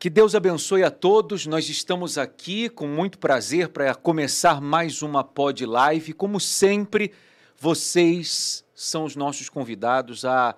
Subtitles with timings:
[0.00, 1.44] Que Deus abençoe a todos.
[1.44, 6.14] Nós estamos aqui com muito prazer para começar mais uma Pod Live.
[6.14, 7.12] Como sempre,
[7.58, 10.56] vocês são os nossos convidados a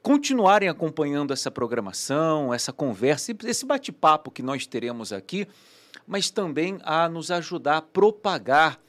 [0.00, 5.46] continuarem acompanhando essa programação, essa conversa, esse bate-papo que nós teremos aqui,
[6.06, 8.80] mas também a nos ajudar a propagar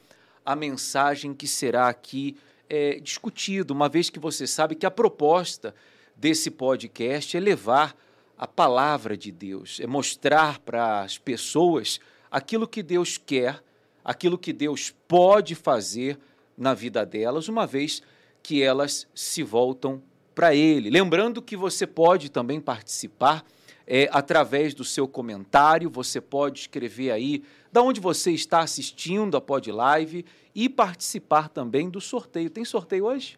[0.46, 2.38] a mensagem que será aqui
[2.70, 5.74] é, discutido, uma vez que você sabe que a proposta
[6.16, 7.94] desse podcast é levar
[8.40, 13.62] a palavra de Deus, é mostrar para as pessoas aquilo que Deus quer,
[14.02, 16.18] aquilo que Deus pode fazer
[16.56, 18.00] na vida delas, uma vez
[18.42, 20.02] que elas se voltam
[20.34, 20.88] para Ele.
[20.88, 23.44] Lembrando que você pode também participar
[23.86, 29.40] é, através do seu comentário, você pode escrever aí da onde você está assistindo a
[29.42, 32.48] Pod Live e participar também do sorteio.
[32.48, 33.36] Tem sorteio hoje?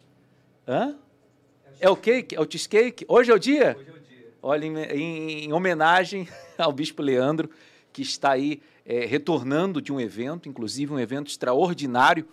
[0.64, 0.96] Hã?
[1.80, 2.36] É o cake?
[2.36, 3.04] É o cheesecake?
[3.08, 3.76] Hoje é o dia?
[3.76, 4.01] Hoje é o dia.
[4.44, 6.28] Olha, em, em, em homenagem
[6.58, 7.48] ao Bispo Leandro,
[7.92, 12.26] que está aí é, retornando de um evento, inclusive um evento extraordinário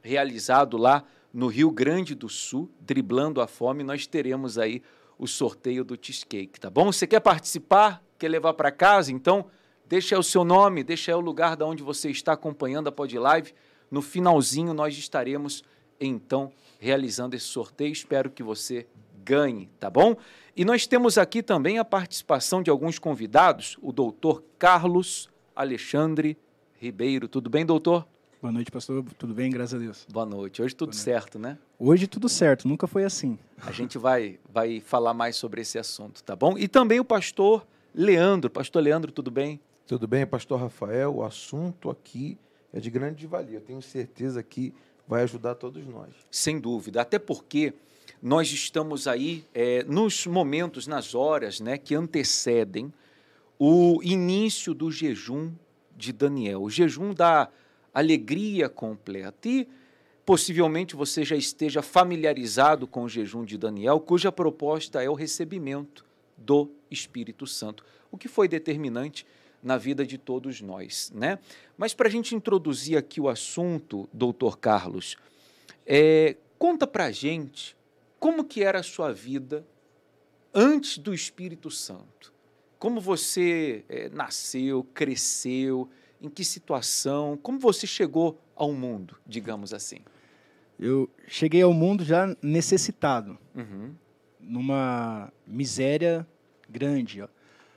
[0.00, 4.80] realizado lá no Rio Grande do Sul, driblando a fome, nós teremos aí
[5.18, 6.92] o sorteio do cheesecake, tá bom?
[6.92, 8.00] Você quer participar?
[8.16, 9.10] Quer levar para casa?
[9.10, 9.46] Então,
[9.86, 13.52] deixa o seu nome, deixa o lugar da onde você está acompanhando a Pod Live.
[13.90, 15.64] No finalzinho nós estaremos
[16.00, 17.92] então realizando esse sorteio.
[17.92, 18.86] Espero que você
[19.26, 20.16] ganhe, tá bom?
[20.56, 26.38] E nós temos aqui também a participação de alguns convidados, o doutor Carlos Alexandre
[26.80, 27.26] Ribeiro.
[27.26, 28.06] Tudo bem, doutor?
[28.40, 29.04] Boa noite, pastor.
[29.18, 30.06] Tudo bem, graças a Deus.
[30.08, 30.62] Boa noite.
[30.62, 31.58] Hoje tudo certo, né?
[31.76, 33.36] Hoje tudo certo, nunca foi assim.
[33.60, 36.56] A gente vai, vai falar mais sobre esse assunto, tá bom?
[36.56, 38.48] E também o pastor Leandro.
[38.48, 39.60] Pastor Leandro, tudo bem?
[39.88, 41.16] Tudo bem, pastor Rafael.
[41.16, 42.38] O assunto aqui
[42.72, 43.56] é de grande valia.
[43.56, 44.72] Eu tenho certeza que
[45.08, 46.10] vai ajudar todos nós.
[46.30, 47.00] Sem dúvida.
[47.00, 47.74] Até porque
[48.22, 52.92] nós estamos aí é, nos momentos, nas horas né, que antecedem
[53.58, 55.52] o início do jejum
[55.96, 57.48] de Daniel, o jejum da
[57.92, 59.48] alegria completa.
[59.48, 59.68] E
[60.24, 66.04] possivelmente você já esteja familiarizado com o jejum de Daniel, cuja proposta é o recebimento
[66.36, 69.26] do Espírito Santo, o que foi determinante
[69.62, 71.10] na vida de todos nós.
[71.14, 71.38] Né?
[71.78, 75.16] Mas para a gente introduzir aqui o assunto, doutor Carlos,
[75.86, 77.76] é, conta para gente
[78.18, 79.66] como que era a sua vida
[80.52, 82.32] antes do Espírito Santo?
[82.78, 85.88] Como você é, nasceu, cresceu,
[86.20, 89.98] em que situação, como você chegou ao mundo, digamos assim?
[90.78, 93.94] Eu cheguei ao mundo já necessitado, uhum.
[94.40, 96.26] numa miséria
[96.68, 97.28] grande, ó,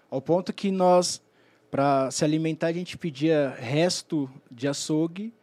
[0.09, 1.21] ao ponto que nós,
[1.69, 5.33] para se alimentar, a gente pedia resto de açougue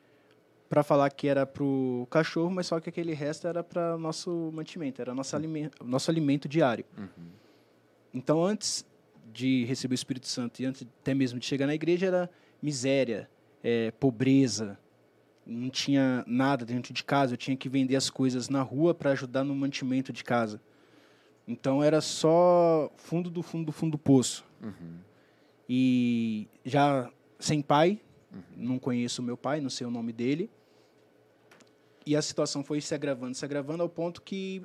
[0.68, 4.50] para falar que era para o cachorro, mas só que aquele resto era para nosso
[4.52, 6.84] mantimento, era nosso alimento, nosso alimento diário.
[6.96, 7.28] Uhum.
[8.12, 8.84] Então, antes
[9.32, 13.28] de receber o Espírito Santo e antes até mesmo de chegar na igreja, era miséria,
[13.62, 14.78] é, pobreza,
[15.44, 19.12] não tinha nada dentro de casa, eu tinha que vender as coisas na rua para
[19.12, 20.60] ajudar no mantimento de casa.
[21.46, 24.44] Então, era só fundo do fundo do fundo do poço.
[24.60, 24.98] Uhum.
[25.68, 28.00] E já sem pai,
[28.32, 28.40] uhum.
[28.56, 30.50] não conheço meu pai, não sei o nome dele.
[32.06, 34.62] E a situação foi se agravando, se agravando ao ponto que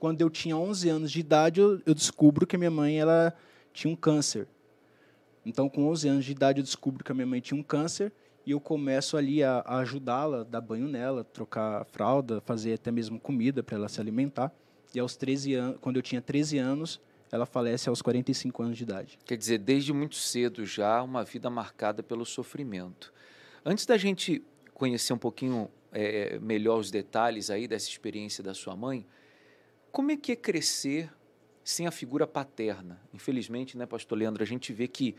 [0.00, 3.32] quando eu tinha 11 anos de idade, eu, eu descubro que a minha mãe ela
[3.72, 4.48] tinha um câncer.
[5.44, 8.12] Então, com 11 anos de idade, eu descubro que a minha mãe tinha um câncer
[8.44, 13.20] e eu começo ali a, a ajudá-la, dar banho nela, trocar fralda, fazer até mesmo
[13.20, 14.52] comida para ela se alimentar.
[14.92, 17.00] E aos 13 anos, quando eu tinha 13 anos,
[17.30, 19.18] ela falece aos 45 anos de idade.
[19.24, 23.12] Quer dizer, desde muito cedo já uma vida marcada pelo sofrimento.
[23.64, 24.42] Antes da gente
[24.74, 29.06] conhecer um pouquinho é, melhor os detalhes aí dessa experiência da sua mãe,
[29.90, 31.10] como é que é crescer
[31.64, 33.00] sem a figura paterna?
[33.14, 35.16] Infelizmente, né, pastor Leandro, a gente vê que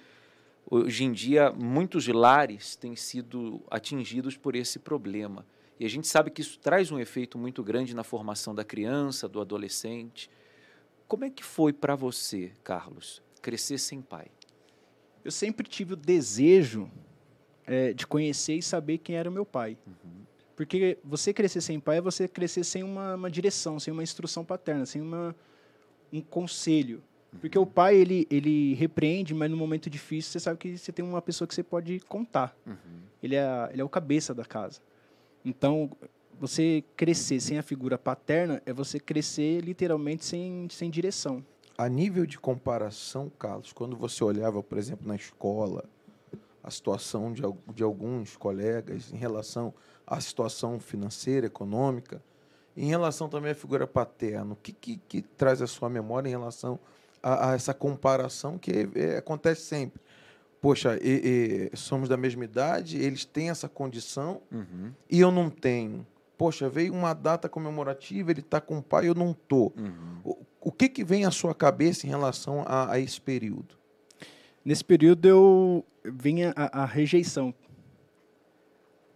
[0.70, 5.44] hoje em dia muitos lares têm sido atingidos por esse problema.
[5.80, 9.28] E a gente sabe que isso traz um efeito muito grande na formação da criança,
[9.28, 10.30] do adolescente.
[11.08, 14.28] Como é que foi para você, Carlos, crescer sem pai?
[15.26, 16.90] Eu sempre tive o desejo
[17.66, 19.78] é, de conhecer e saber quem era o meu pai.
[19.88, 20.27] Uhum.
[20.58, 24.44] Porque você crescer sem pai é você crescer sem uma, uma direção, sem uma instrução
[24.44, 25.36] paterna, sem uma,
[26.12, 27.04] um conselho.
[27.40, 31.06] Porque o pai, ele, ele repreende, mas no momento difícil você sabe que você tem
[31.06, 32.58] uma pessoa que você pode contar.
[32.66, 32.76] Uhum.
[33.22, 34.82] Ele, é, ele é o cabeça da casa.
[35.46, 35.92] Então,
[36.40, 41.46] você crescer sem a figura paterna é você crescer literalmente sem, sem direção.
[41.78, 45.86] A nível de comparação, Carlos, quando você olhava, por exemplo, na escola,
[46.64, 47.44] a situação de,
[47.76, 49.72] de alguns colegas em relação
[50.08, 52.24] à situação financeira, econômica,
[52.76, 56.32] em relação também à figura paterna, o que, que, que traz a sua memória em
[56.32, 56.80] relação
[57.22, 60.02] a, a essa comparação que é, acontece sempre.
[60.62, 64.92] Poxa, e, e, somos da mesma idade, eles têm essa condição Uhum.
[65.10, 66.06] e eu não tenho.
[66.38, 69.72] Poxa, veio uma data comemorativa, ele está com o pai, eu não tô.
[69.76, 70.22] Uhum.
[70.24, 73.76] O, o que, que vem à sua cabeça em relação a, a esse período?
[74.64, 77.54] Nesse período eu vinha a, a rejeição.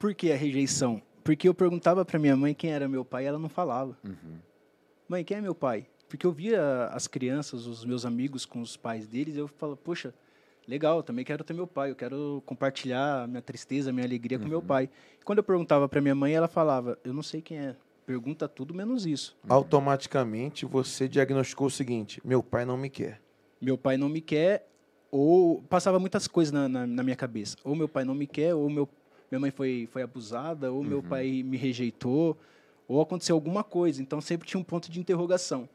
[0.02, 1.00] Por que a rejeição?
[1.24, 3.96] Porque eu perguntava para minha mãe quem era meu pai e ela não falava.
[4.04, 4.40] Uhum.
[5.08, 5.86] Mãe, quem é meu pai?
[6.10, 10.12] Porque eu via as crianças, os meus amigos com os pais deles, eu falo, poxa,
[10.68, 14.64] legal, também quero ter meu pai, eu quero compartilhar minha tristeza, minha alegria com meu
[14.64, 14.90] pai.
[15.20, 17.76] E quando eu perguntava para minha mãe, ela falava, eu não sei quem é.
[18.04, 19.38] Pergunta tudo menos isso.
[19.48, 23.22] Automaticamente você diagnosticou o seguinte: meu pai não me quer.
[23.62, 24.68] Meu pai não me quer,
[25.12, 27.56] ou passava muitas coisas na, na, na minha cabeça.
[27.64, 28.90] Ou meu pai não me quer, ou meu,
[29.32, 32.38] minha mãe foi, foi abusada, ou meu pai me rejeitou,
[32.88, 34.02] ou aconteceu alguma coisa.
[34.02, 35.70] Então sempre tinha um ponto de interrogação.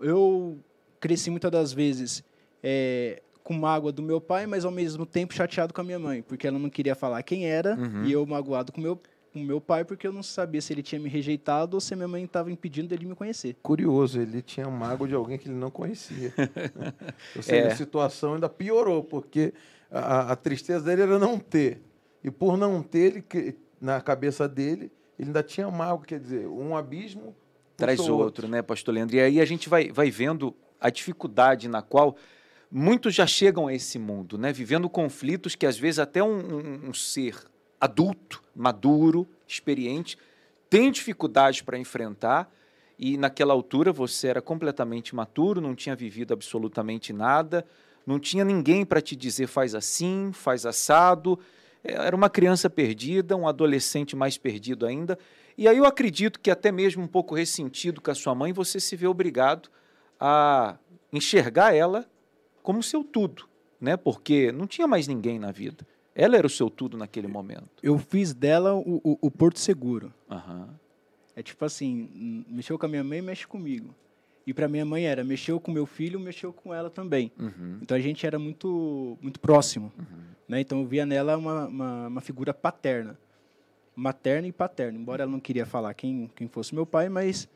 [0.00, 0.58] Eu
[0.98, 2.24] cresci muitas das vezes
[2.62, 6.20] é, com mágoa do meu pai, mas ao mesmo tempo chateado com a minha mãe,
[6.22, 8.04] porque ela não queria falar quem era, Uhum.
[8.04, 9.00] e eu magoado com meu,
[9.32, 12.08] com meu pai, porque eu não sabia se ele tinha me rejeitado ou se minha
[12.08, 13.54] mãe estava impedindo dele me conhecer.
[13.62, 16.32] Curioso, ele tinha mágoa de alguém que ele não conhecia.
[17.36, 17.72] Ou seja, É.
[17.72, 19.54] a situação ainda piorou, porque
[19.90, 21.80] a, a tristeza dele era não ter.
[22.26, 26.76] E por não ter, ele, na cabeça dele, ele ainda tinha mágoa, quer dizer, um
[26.76, 27.36] abismo
[27.76, 29.14] Traz puxou outro, né, pastor Leandro?
[29.14, 32.16] E aí a gente vai, vai vendo a dificuldade na qual
[32.68, 34.52] muitos já chegam a esse mundo, né?
[34.52, 37.36] Vivendo conflitos que às vezes até um, um- um ser
[37.80, 40.18] adulto, maduro, experiente,
[40.68, 42.50] tem dificuldades para enfrentar.
[42.98, 47.64] E naquela altura você era completamente maturo, não tinha vivido absolutamente nada,
[48.06, 51.38] não tinha ninguém para te dizer faz assim, faz assado.
[51.86, 55.18] É, Era uma criança perdida, um adolescente mais perdido ainda.
[55.56, 58.78] E aí eu acredito que até mesmo um pouco ressentido com a sua mãe, você
[58.78, 59.70] se vê obrigado
[60.20, 60.76] a
[61.12, 62.06] enxergar ela
[62.62, 63.48] como seu tudo,
[63.80, 63.96] né?
[63.96, 65.86] Porque não tinha mais ninguém na vida.
[66.14, 67.68] Ela era o seu tudo naquele momento.
[67.82, 70.12] Eu fiz dela o, o, o porto seguro.
[70.30, 70.68] Aham.
[71.34, 73.94] É tipo assim, mexeu com a minha mãe, mexe comigo.
[74.46, 77.32] E para minha mãe era, mexeu com meu filho, mexeu com ela também.
[77.38, 77.78] Uhum.
[77.82, 79.92] Então a gente era muito muito próximo.
[80.48, 80.60] Né?
[80.60, 83.18] Então eu via nela uma, uma, uma figura paterna.
[83.94, 84.98] Materna e paterna.
[84.98, 87.48] Embora ela não queria falar quem, quem fosse meu pai, mas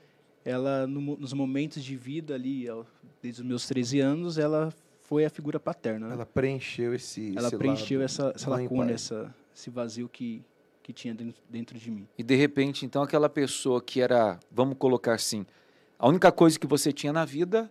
[0.44, 2.66] ela, no nos momentos de vida ali,
[3.22, 4.72] desde os meus 13 anos, ela
[5.02, 6.08] foi a figura paterna.
[6.08, 6.14] né?
[6.14, 7.36] Ela preencheu esse.
[7.36, 10.42] Ela esse preencheu lado essa, essa lacuna, essa, esse vazio que,
[10.82, 12.06] que tinha dentro, dentro de mim.
[12.16, 15.44] E de repente, então, aquela pessoa que era, vamos colocar assim,
[16.00, 17.70] a única coisa que você tinha na vida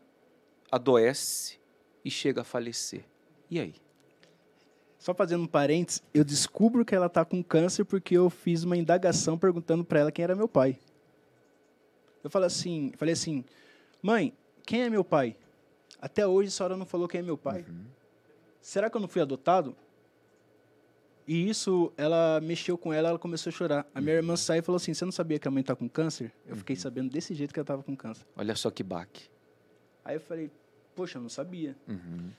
[0.71, 1.57] adoece
[2.05, 3.03] e chega a falecer.
[3.49, 3.73] E aí?
[4.99, 8.77] Só fazendo um parênteses, eu descubro que ela está com câncer porque eu fiz uma
[8.77, 10.77] indagação perguntando para ela quem era meu pai.
[12.23, 13.43] Eu falei assim, falei assim,
[13.99, 14.31] mãe,
[14.63, 15.35] quem é meu pai?
[15.99, 17.65] Até hoje a senhora não falou quem é meu pai.
[18.61, 19.75] Será que eu não fui adotado?
[21.29, 23.85] E isso, ela mexeu com ela, ela começou a chorar.
[23.93, 25.87] A minha irmã saiu e falou assim, você não sabia que a mãe está com
[25.87, 26.33] câncer?
[26.47, 28.25] Eu fiquei sabendo desse jeito que ela estava com câncer.
[28.35, 29.29] Olha só que baque.
[30.03, 30.49] Aí eu falei,
[30.95, 31.77] poxa, eu não sabia.
[31.87, 32.31] Uhum.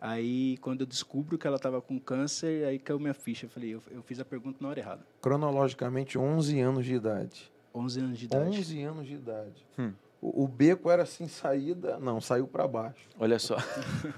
[0.00, 3.46] Aí, quando eu descubro que ela estava com câncer, aí caiu minha ficha.
[3.46, 5.04] Eu falei, eu, eu fiz a pergunta na hora errada.
[5.20, 7.52] Cronologicamente, 11 anos de idade.
[7.74, 8.56] 11 anos de idade.
[8.56, 9.66] 11 anos de idade.
[9.76, 9.92] Hum.
[10.22, 11.98] O, o beco era assim, saída.
[11.98, 13.04] Não, saiu para baixo.
[13.18, 13.56] Olha só.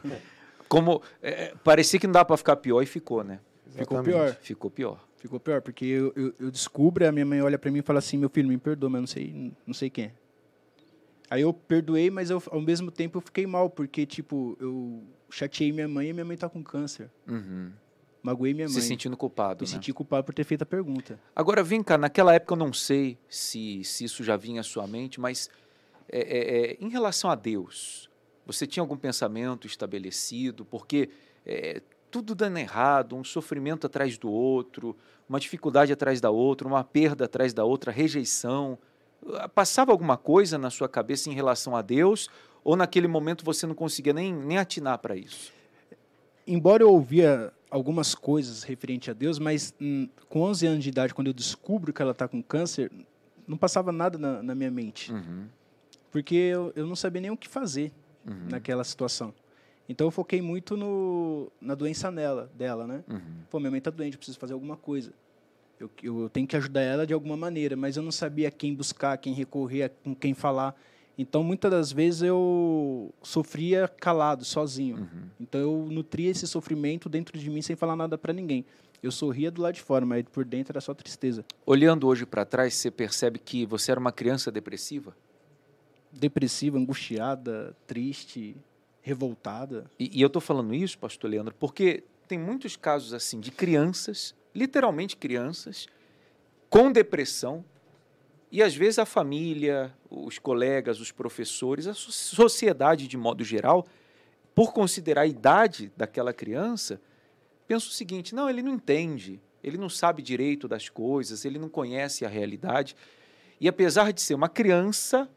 [0.69, 3.41] Como é, parecia que não dava para ficar pior e ficou, né?
[3.75, 4.37] Ficou pior.
[4.41, 5.09] Ficou pior.
[5.17, 7.99] Ficou pior, porque eu, eu, eu descubro, a minha mãe olha pra mim e fala
[7.99, 10.13] assim, meu filho, me perdoa, mas eu não sei, não sei quem é.
[11.29, 15.73] Aí eu perdoei, mas eu, ao mesmo tempo eu fiquei mal, porque, tipo, eu chateei
[15.73, 17.11] minha mãe e minha mãe tá com câncer.
[17.29, 17.71] Uhum.
[18.23, 18.83] Magoei minha Se mãe.
[18.83, 19.75] sentindo culpado, Me né?
[19.75, 21.21] senti culpado por ter feito a pergunta.
[21.37, 24.87] Agora, vem cá, naquela época eu não sei se, se isso já vinha à sua
[24.87, 25.49] mente, mas
[26.09, 28.11] é, é, é, em relação a Deus,
[28.45, 30.65] você tinha algum pensamento estabelecido?
[30.65, 31.11] Porque
[31.47, 31.81] é,
[32.11, 34.97] tudo dando errado, um sofrimento atrás do outro,
[35.29, 38.79] uma dificuldade atrás da outra, uma perda atrás da outra, rejeição.
[39.35, 42.29] Ah, Passava alguma coisa na sua cabeça em relação a Deus?
[42.65, 45.53] Ou naquele momento você não conseguia nem, nem atinar para isso?
[46.47, 51.15] Embora eu ouvia algumas coisas referente a Deus, mas hum, com 11 anos de idade,
[51.15, 52.91] quando eu descubro que ela tá com câncer,
[53.47, 55.13] não passava nada na, na minha mente.
[55.13, 55.47] Uhum,
[56.11, 57.93] Porque eu, eu não sabia nem o que fazer.
[58.27, 59.33] uhum, naquela situação.
[59.91, 63.03] Então eu foquei muito no, na doença nela, dela, né?
[63.09, 63.21] uhum.
[63.51, 65.13] Pô, minha mãe tá doente, eu preciso fazer alguma coisa.
[65.81, 69.19] Eu, eu tenho que ajudar ela de alguma maneira, mas eu não sabia quem buscar,
[69.19, 70.77] quem recorrer, com quem falar.
[71.19, 74.99] Então, muitas das vezes eu sofria calado, sozinho.
[74.99, 75.29] Uhum.
[75.41, 78.65] Então, eu nutria esse sofrimento dentro de mim sem falar nada para ninguém.
[79.03, 81.45] Eu sorria do lado de fora, mas por dentro era só tristeza.
[81.67, 85.17] Olhando hoje para trás, você percebe que você era uma criança depressiva?
[86.13, 88.57] Depressiva, angustiada, triste.
[89.03, 89.91] Revoltada.
[89.99, 94.35] E, e eu estou falando isso, pastor Leandro, porque tem muitos casos assim de crianças,
[94.55, 95.87] literalmente crianças,
[96.69, 97.65] com depressão,
[98.53, 103.87] e às vezes a família, os colegas, os professores, a sociedade de modo geral,
[104.55, 107.01] por considerar a idade daquela criança,
[107.67, 111.69] pensa o seguinte: não, ele não entende, ele não sabe direito das coisas, ele não
[111.69, 112.97] conhece a realidade.
[113.61, 115.29] E apesar de ser uma criança,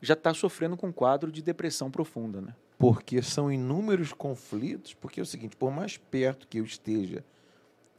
[0.00, 2.54] já está sofrendo com um quadro de depressão profunda, né?
[2.84, 7.24] Porque são inúmeros conflitos, porque é o seguinte, por mais perto que eu esteja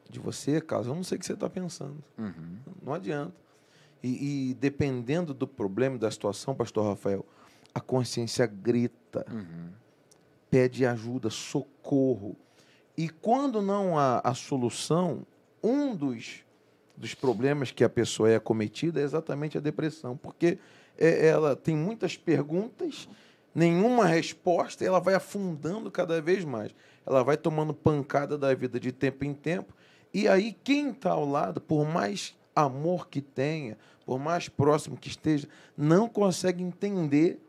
[0.08, 2.04] de você, Carlos, eu não sei o que você está pensando.
[2.18, 2.58] Uhum.
[2.84, 3.34] Não adianta.
[4.04, 7.26] E, e, dependendo do problema, da situação, pastor Rafael,
[7.74, 9.70] a consciência grita, uhum.
[10.52, 12.36] pede ajuda, socorro.
[12.96, 15.26] E quando não há a solução,
[15.64, 16.46] um dos,
[16.96, 20.60] dos problemas que a pessoa é acometida é exatamente a depressão, porque
[20.96, 23.10] é, ela tem muitas perguntas,
[23.56, 26.76] nenhuma resposta, e ela vai afundando cada vez mais.
[27.06, 29.74] Ela vai tomando pancada da vida de tempo em tempo,
[30.14, 35.08] e aí quem está ao lado, por mais amor que tenha, por mais próximo que
[35.08, 35.48] esteja,
[35.78, 37.40] não consegue entender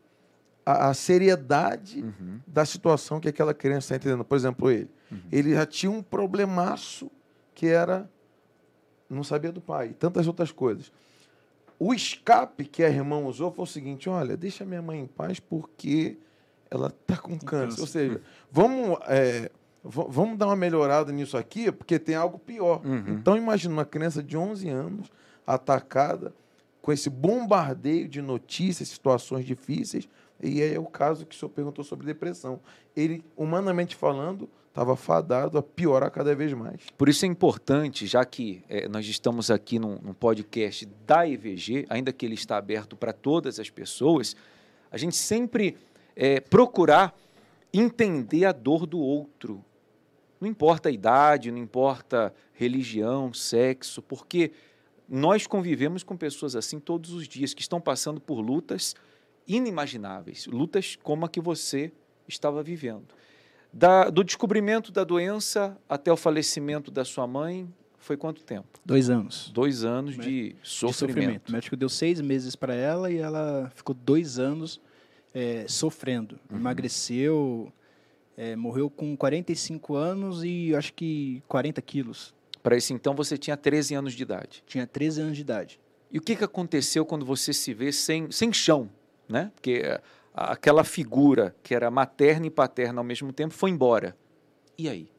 [0.65, 2.39] a, a seriedade uhum.
[2.47, 4.25] da situação que aquela criança está entendendo.
[4.25, 4.89] Por exemplo, ele.
[5.09, 5.19] Uhum.
[5.31, 7.09] Ele já tinha um problemaço
[7.55, 8.09] que era
[9.09, 10.91] não sabia do pai, tantas outras coisas.
[11.79, 15.39] O escape que a irmã usou foi o seguinte: olha, deixa minha mãe em paz
[15.39, 16.17] porque
[16.69, 17.81] ela está com câncer.
[17.81, 19.51] Ou seja, vamos, é,
[19.83, 22.85] vamos dar uma melhorada nisso aqui, porque tem algo pior.
[22.85, 23.13] Uhum.
[23.13, 25.11] Então, imagina uma criança de 11 anos
[25.45, 26.33] atacada
[26.81, 30.07] com esse bombardeio de notícias, situações difíceis.
[30.41, 32.59] E é o caso que o senhor perguntou sobre depressão.
[32.95, 36.81] Ele, humanamente falando, estava fadado a piorar cada vez mais.
[36.95, 41.87] Por isso é importante, já que é, nós estamos aqui num, num, podcast da EVG,
[41.89, 44.35] ainda que ele está aberto para todas as pessoas,
[44.91, 45.75] a gente sempre
[46.15, 47.17] é, procurar
[47.73, 49.65] entender a dor do outro.
[50.39, 54.51] Não importa a idade, não importa religião, sexo, porque
[55.09, 58.95] nós convivemos com pessoas assim todos os dias, que estão passando por lutas
[59.47, 61.91] inimagináveis, lutas como a que você
[62.27, 63.16] estava vivendo.
[63.77, 68.67] Da, do descobrimento da doença até o falecimento da sua mãe, foi quanto tempo?
[68.83, 69.51] Dois anos.
[69.53, 71.13] Dois anos de, de sofrimento.
[71.13, 71.49] sofrimento.
[71.49, 74.81] O médico deu seis meses para ela e ela ficou dois anos
[75.31, 76.39] é, sofrendo.
[76.49, 76.57] Uhum.
[76.57, 77.71] Emagreceu,
[78.35, 82.33] é, morreu com 45 anos e acho que 40 quilos.
[82.63, 84.63] Para isso, então, você tinha 13 anos de idade?
[84.65, 85.79] Tinha 13 anos de idade.
[86.11, 88.89] E o que, que aconteceu quando você se vê sem, sem chão?
[89.29, 89.51] Né?
[89.53, 90.01] Porque é,
[90.37, 94.15] aquela figura que era materna e paterna ao mesmo tempo foi embora.
[94.77, 95.09] E aí?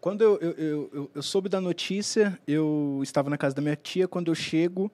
[0.00, 4.08] Quando eu, eu, eu, eu, soube da notícia, eu estava na casa da minha tia.
[4.08, 4.90] Quando eu chego,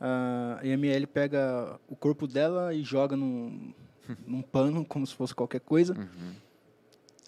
[0.00, 3.72] a ML pega o corpo dela e joga num,
[4.26, 5.96] num pano, como se fosse qualquer coisa.
[5.96, 6.34] Uhum.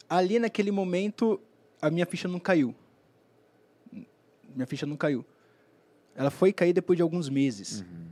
[0.08, 1.40] Ali, naquele momento,
[1.80, 2.74] a minha ficha não caiu.
[4.52, 5.24] Minha ficha não caiu.
[6.16, 7.82] Ela foi cair depois de alguns meses.
[7.82, 8.08] Uhum.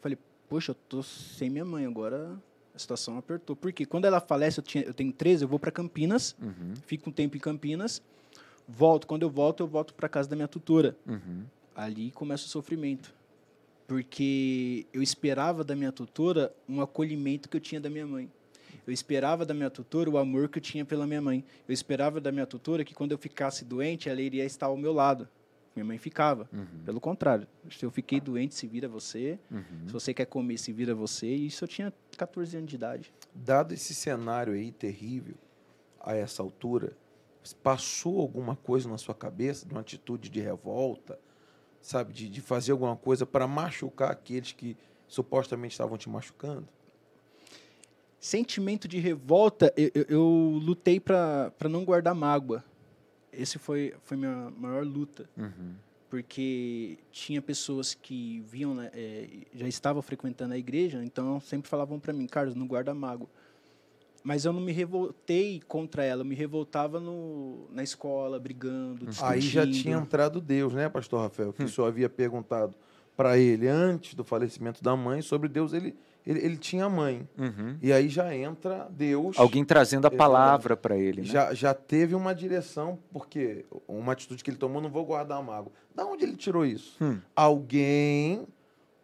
[0.00, 2.36] Falei, poxa, eu tô sem minha mãe agora
[2.74, 3.54] a situação apertou.
[3.54, 6.74] Porque quando ela falece, eu, tinha, eu tenho 13, eu vou para Campinas, uhum.
[6.86, 8.02] fico um tempo em Campinas,
[8.66, 9.06] volto.
[9.06, 10.96] Quando eu volto, eu volto para casa da minha tutora.
[11.06, 11.44] Uhum.
[11.74, 13.14] Ali começa o sofrimento.
[13.86, 18.30] Porque eu esperava da minha tutora um acolhimento que eu tinha da minha mãe.
[18.86, 21.44] Eu esperava da minha tutora o amor que eu tinha pela minha mãe.
[21.68, 24.92] Eu esperava da minha tutora que quando eu ficasse doente, ela iria estar ao meu
[24.92, 25.28] lado.
[25.74, 26.48] Minha mãe ficava.
[26.52, 26.84] Uhum.
[26.84, 29.38] Pelo contrário, se eu fiquei doente, se vira você.
[29.50, 29.86] Uhum.
[29.86, 31.26] Se você quer comer, se vira você.
[31.26, 33.12] E isso eu tinha 14 anos de idade.
[33.34, 35.34] Dado esse cenário aí terrível,
[36.00, 36.96] a essa altura,
[37.62, 41.18] passou alguma coisa na sua cabeça, de uma atitude de revolta,
[41.80, 44.76] sabe, de, de fazer alguma coisa para machucar aqueles que
[45.08, 46.68] supostamente estavam te machucando?
[48.20, 52.64] Sentimento de revolta, eu, eu, eu lutei para não guardar mágoa
[53.38, 55.74] esse foi foi minha maior luta uhum.
[56.10, 61.98] porque tinha pessoas que viam né, é, já estavam frequentando a igreja então sempre falavam
[61.98, 63.28] para mim Carlos não guarda mágoa
[64.22, 69.32] mas eu não me revoltei contra ela eu me revoltava no, na escola brigando discutindo.
[69.32, 71.66] aí já tinha entrado Deus né pastor Rafael que hum.
[71.66, 72.74] o senhor havia perguntado
[73.16, 75.94] para ele antes do falecimento da mãe sobre Deus ele
[76.26, 77.28] ele, ele tinha mãe.
[77.36, 77.76] Uhum.
[77.82, 79.38] E aí já entra Deus.
[79.38, 81.20] Alguém trazendo a palavra para ele.
[81.20, 81.26] Né?
[81.26, 85.42] Já, já teve uma direção, porque uma atitude que ele tomou, não vou guardar a
[85.42, 85.72] mágoa.
[85.94, 86.96] Da onde ele tirou isso?
[87.02, 87.20] Hum.
[87.36, 88.46] Alguém,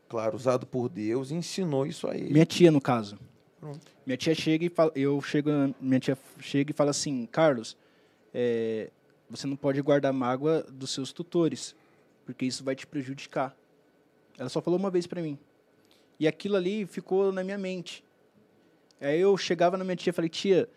[0.09, 2.33] claro, usado por Deus, ensinou isso a ele.
[2.33, 3.19] Minha tia, no caso.
[3.61, 3.81] Pronto.
[4.07, 7.77] Minha tia chega e fala, eu chego, minha tia chega e fala assim, Carlos,
[8.33, 8.91] é,
[9.29, 11.77] você não pode guardar mágoa dos seus tutores,
[12.25, 13.55] porque isso vai te prejudicar.
[14.39, 15.39] Ela só falou uma vez para mim.
[16.21, 18.05] E aquilo ali ficou na minha mente.
[19.01, 20.69] Aí eu chegava na minha tia e falei, tia,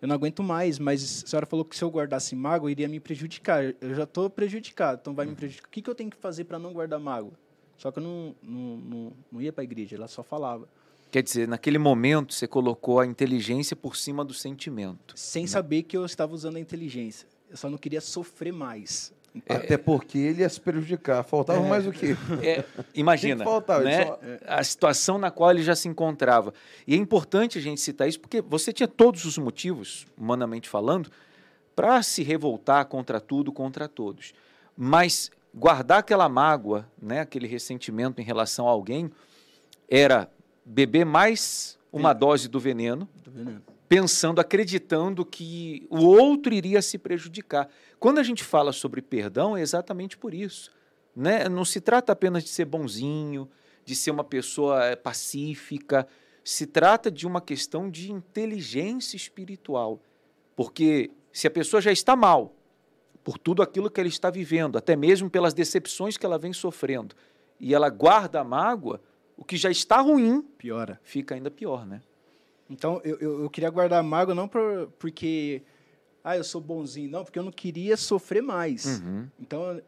[0.00, 3.00] eu não aguento mais, mas a senhora falou que se eu guardasse mágoa, iria me
[3.00, 3.74] prejudicar.
[3.80, 5.66] Eu já estou prejudicado, então vai me prejudicar.
[5.66, 7.32] O que, que eu tenho que fazer para não guardar mágoa?
[7.76, 10.68] Só que eu não, não, não, não ia para a igreja, ela só falava.
[11.10, 15.14] Quer dizer, naquele momento você colocou a inteligência por cima do sentimento.
[15.16, 17.28] Sem saber que eu estava usando a inteligência.
[17.50, 19.12] Eu só não queria sofrer mais.
[19.46, 21.24] É, Até porque ele ia se prejudicar.
[21.24, 22.16] Faltava é, mais o quê?
[22.40, 22.64] É,
[22.94, 24.06] imagina faltava, né?
[24.06, 24.20] Só...
[24.46, 26.54] a situação na qual ele já se encontrava.
[26.86, 31.10] E é importante a gente citar isso porque você tinha todos os motivos, humanamente falando,
[31.74, 34.32] para se revoltar contra tudo, contra todos.
[34.76, 39.10] Mas guardar aquela mágoa, né, aquele ressentimento em relação a alguém,
[39.88, 40.28] era
[40.64, 46.98] beber mais uma dose do veneno, do veneno, pensando, acreditando que o outro iria se
[46.98, 47.68] prejudicar.
[47.98, 50.70] Quando a gente fala sobre perdão, é exatamente por isso.
[51.14, 51.48] Né?
[51.48, 53.48] Não se trata apenas de ser bonzinho,
[53.84, 56.06] de ser uma pessoa eh, pacífica,
[56.42, 60.00] se trata de uma questão de inteligência espiritual.
[60.56, 62.54] Porque se a pessoa já está mal,
[63.22, 67.14] por tudo aquilo que ela está vivendo, até mesmo pelas decepções que ela vem sofrendo,
[67.58, 69.00] e ela guarda a mágoa,
[69.36, 71.00] o que já está ruim piora.
[71.02, 72.02] Fica ainda pior, né?
[72.74, 75.62] Então, eu, eu, eu queria guardar a mágoa não por, porque,
[76.24, 78.84] ah, eu sou bonzinho, não, porque eu não queria sofrer mais.
[79.00, 79.28] Uhum.
[79.40, 79.80] Então,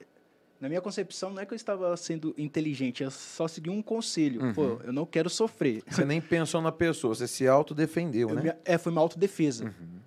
[0.61, 4.41] na minha concepção, não é que eu estava sendo inteligente, eu só segui um conselho.
[4.41, 4.55] Uhum.
[4.55, 5.83] Pô, eu não quero sofrer.
[5.89, 8.43] Você nem pensou na pessoa, você se autodefendeu, né?
[8.43, 9.65] Me, é, foi uma autodefesa.
[9.65, 9.99] Uhum.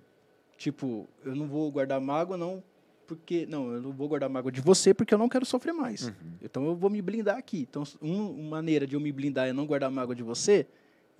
[0.56, 2.62] Tipo, eu não vou guardar mágoa, não
[3.06, 6.06] porque não, eu não vou guardar mágoa de você porque eu não quero sofrer mais.
[6.06, 6.14] Uhum.
[6.40, 7.66] Então eu vou me blindar aqui.
[7.68, 10.66] Então, um, uma maneira de eu me blindar é não guardar mágoa de você,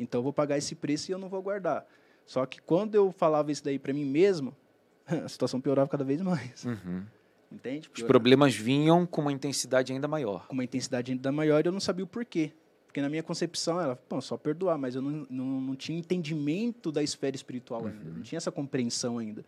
[0.03, 1.87] então eu vou pagar esse preço e eu não vou guardar.
[2.27, 4.57] Só que quando eu falava isso daí para mim mesmo,
[5.07, 6.65] a situação piorava cada vez mais.
[6.65, 7.03] Uhum.
[7.51, 7.89] Entende?
[7.89, 8.03] Piorava.
[8.03, 10.47] Os problemas vinham com uma intensidade ainda maior.
[10.47, 12.53] Com uma intensidade ainda maior e eu não sabia o porquê.
[12.87, 16.91] Porque na minha concepção era, pô, só perdoar, mas eu não, não, não tinha entendimento
[16.91, 17.89] da esfera espiritual uhum.
[17.89, 19.45] ainda, não tinha essa compreensão ainda.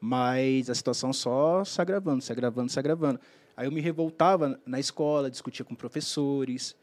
[0.00, 3.20] Mas a situação só se agravando, se agravando, se agravando.
[3.56, 6.76] Aí eu me revoltava na escola, discutia com professores.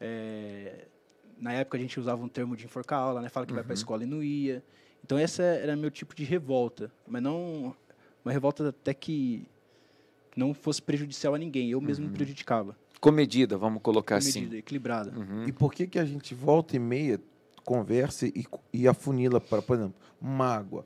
[0.00, 0.86] É...
[1.40, 3.28] Na época a gente usava um termo de enforcar aula, né?
[3.28, 3.56] Fala que uhum.
[3.56, 4.62] vai para a escola e não ia.
[5.04, 7.74] Então essa era meu tipo de revolta, mas não
[8.24, 9.46] uma revolta até que
[10.36, 11.70] não fosse prejudicial a ninguém.
[11.70, 12.10] Eu mesmo uhum.
[12.10, 12.76] me prejudicava.
[13.00, 14.56] Comedida, vamos colocar Comedida, assim.
[14.56, 15.16] equilibrada.
[15.16, 15.46] Uhum.
[15.46, 17.20] E por que que a gente volta e meia
[17.64, 20.84] conversa e, e afunila para, por exemplo, mágoa?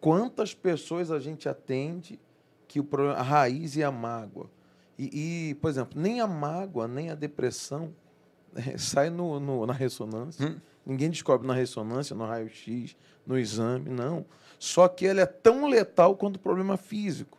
[0.00, 2.18] quantas pessoas a gente atende
[2.66, 4.50] que o problema, a raiz é a mágoa.
[4.98, 7.94] E, e por exemplo, nem a mágoa, nem a depressão
[8.78, 10.46] sai no, no, na ressonância.
[10.46, 10.56] Hum.
[10.84, 14.24] Ninguém descobre na ressonância, no raio-x, no exame, não.
[14.58, 17.38] Só que ela é tão letal quanto o problema físico.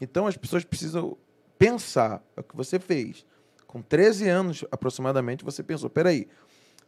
[0.00, 1.16] Então as pessoas precisam
[1.58, 3.24] pensar, é o que você fez.
[3.66, 6.28] Com 13 anos aproximadamente, você pensou: peraí,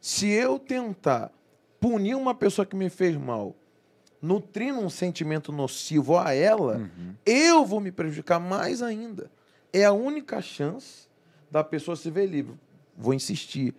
[0.01, 1.31] se eu tentar
[1.79, 3.55] punir uma pessoa que me fez mal
[4.21, 7.15] nutrindo um sentimento nocivo a ela, uhum.
[7.25, 9.31] eu vou me prejudicar mais ainda.
[9.71, 11.07] É a única chance
[11.49, 12.55] da pessoa se ver livre.
[12.99, 13.73] Vou insistir.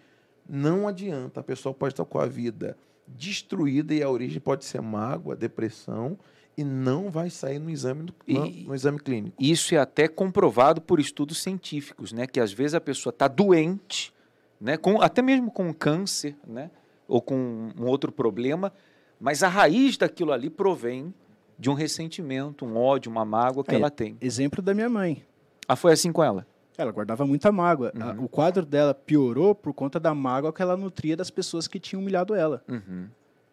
[0.48, 1.40] Não adianta.
[1.40, 6.18] A pessoa pode estar com a vida destruída e a origem pode ser mágoa, depressão
[6.56, 9.36] e não vai sair no exame, do, no, no exame clínico.
[9.38, 12.26] Isso é até comprovado por estudos científicos, né?
[12.26, 14.12] Que às vezes a pessoa está doente,
[14.60, 14.76] né?
[14.76, 16.70] Com, até mesmo com câncer, né?
[17.06, 18.72] Ou com um outro problema,
[19.18, 21.14] mas a raiz daquilo ali provém
[21.58, 24.16] de um ressentimento, um ódio, uma mágoa que é, ela tem.
[24.20, 25.24] Exemplo da minha mãe.
[25.68, 26.46] Ah, foi assim com ela?
[26.80, 27.92] Ela guardava muita mágoa.
[27.94, 28.24] Uhum.
[28.24, 32.00] O quadro dela piorou por conta da mágoa que ela nutria das pessoas que tinham
[32.00, 32.62] humilhado ela.
[32.68, 33.08] Uhum.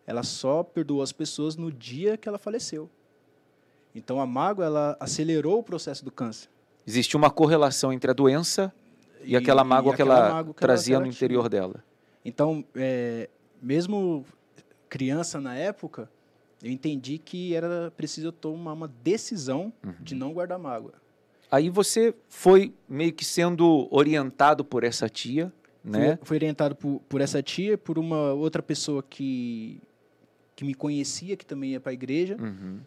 [0.05, 2.89] Ela só perdoou as pessoas no dia que ela faleceu.
[3.93, 6.49] Então a mágoa ela acelerou o processo do câncer.
[6.85, 8.73] Existe uma correlação entre a doença
[9.23, 11.83] e, e aquela mágoa, e que, ela mágoa que, trazia ela no interior dela.
[12.23, 13.29] Então, é,
[13.61, 14.25] mesmo
[14.87, 16.09] criança na época,
[16.63, 19.93] eu entendi que era preciso tomar uma decisão uhum.
[19.99, 20.93] de não guardar mágoa.
[21.49, 25.51] Aí você foi meio que sendo orientado por essa tia,
[25.83, 26.19] né?
[26.23, 29.81] Fui, orientado por, por essa tia, por uma outra pessoa que,
[30.55, 32.79] que me conhecia, que também ia para a igreja, uhum.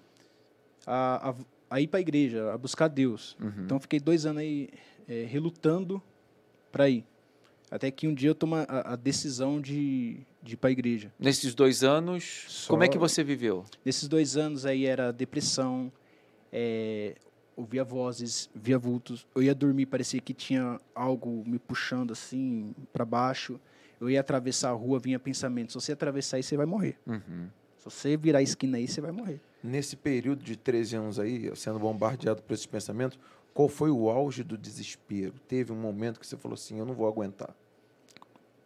[0.87, 1.35] a, a,
[1.71, 3.37] a, ir para a igreja, a buscar Deus.
[3.41, 3.65] Uhum.
[3.65, 4.69] Então fiquei dois anos aí
[5.09, 6.03] é, relutando
[6.71, 7.07] para ir.
[7.71, 11.13] Até que um dia eu tomo a, a decisão de, de ir para a igreja.
[11.19, 12.71] Nesses dois anos, Só...
[12.71, 13.65] como é que você viveu?
[13.85, 15.91] Nesses dois anos aí era depressão,
[16.53, 17.15] é,
[17.57, 19.27] ouvia vozes, via vultos.
[19.35, 23.61] Eu ia dormir, parecia que tinha algo me puxando assim para baixo.
[24.01, 26.97] Eu ia atravessar a rua, vinha pensamento: se você atravessar aí, você vai morrer.
[27.07, 27.49] Uhum.
[27.79, 29.41] Se você virar a esquina aí, você vai morrer.
[29.63, 33.19] Nesse período de 13 anos aí, sendo bombardeado por esses pensamentos,
[33.53, 35.35] qual foi o auge do desespero?
[35.47, 37.55] Teve um momento que você falou assim: eu não vou aguentar.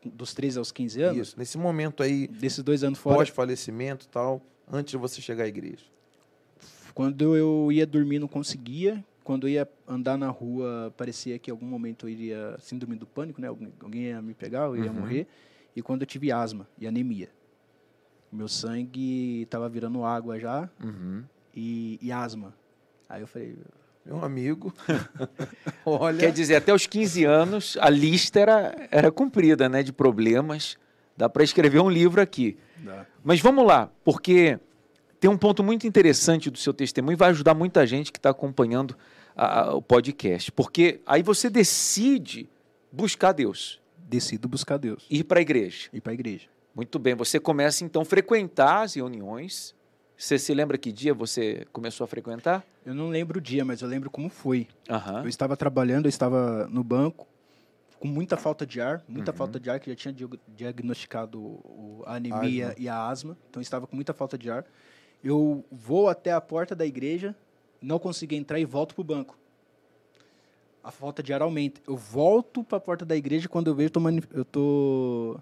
[0.05, 1.29] dos 13 aos 15 anos.
[1.29, 3.16] Isso, nesse momento aí, desses dois anos fora.
[3.16, 5.85] Pós-falecimento tal, antes de você chegar à igreja.
[6.95, 9.05] Quando eu ia dormir, não conseguia.
[9.25, 13.07] Quando eu ia andar na rua, parecia que em algum momento eu iria síndrome do
[13.07, 13.49] pânico, né?
[13.49, 15.01] Alguém, ia me pegar, eu ia uhum.
[15.01, 15.27] morrer.
[15.75, 17.29] E quando eu tive asma e anemia.
[18.31, 21.25] Meu sangue estava virando água já uhum.
[21.55, 22.55] e, e asma.
[23.09, 23.57] Aí eu falei,
[24.05, 24.73] meu amigo.
[25.85, 26.19] Olha.
[26.19, 29.83] Quer dizer, até os 15 anos, a lista era, era cumprida, né?
[29.83, 30.77] De problemas.
[31.17, 32.59] Dá para escrever um livro aqui.
[32.79, 33.07] Dá.
[33.23, 34.59] Mas vamos lá, porque
[35.25, 38.29] tem um ponto muito interessante do seu testemunho e vai ajudar muita gente que está
[38.29, 38.95] acompanhando
[39.35, 40.53] a, a, o podcast.
[40.53, 42.47] Porque aí você decide
[42.93, 43.81] buscar Deus.
[43.97, 45.07] Decido buscar Deus.
[45.09, 45.89] Ir para a igreja.
[45.95, 46.47] Ir para a igreja.
[46.75, 47.15] Muito bem.
[47.15, 49.75] Você começa então a frequentar as reuniões
[50.15, 52.63] você se lembra que dia você começou a frequentar?
[52.85, 54.69] Eu não lembro o dia, mas eu lembro como foi.
[54.91, 55.23] Uhum.
[55.23, 57.27] Eu estava trabalhando, eu estava no banco,
[57.99, 59.39] com muita falta de ar, muita uhum.
[59.39, 60.15] falta de ar, que já tinha
[60.47, 62.75] diagnosticado a anemia asma.
[62.79, 64.65] e a asma, então eu estava com muita falta de ar.
[65.25, 67.35] Eu vou até a porta da igreja,
[67.81, 69.39] não consegui entrar e volto para o banco.
[70.83, 71.81] A falta de ar aumenta.
[71.89, 73.91] Eu volto para a porta da igreja quando eu vejo
[74.33, 75.41] eu estou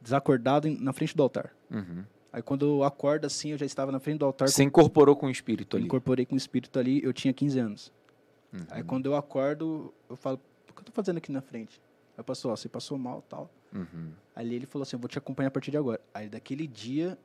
[0.00, 1.54] desacordado na frente do altar.
[1.70, 2.04] Uhum.
[2.32, 4.48] Aí quando eu acordo assim, eu já estava na frente do altar.
[4.48, 4.68] Você com...
[4.68, 5.86] incorporou com o espírito ali?
[5.86, 7.92] Incorporei com o espírito ali, eu tinha 15 anos.
[8.52, 8.66] Uhum.
[8.70, 11.80] Aí quando eu acordo, eu falo, o que eu tô fazendo aqui na frente?
[12.18, 13.48] Aí passou, ó, você passou mal tal.
[13.72, 14.10] Uhum.
[14.34, 16.00] Aí ele falou assim, eu vou te acompanhar a partir de agora.
[16.12, 17.16] Aí daquele dia,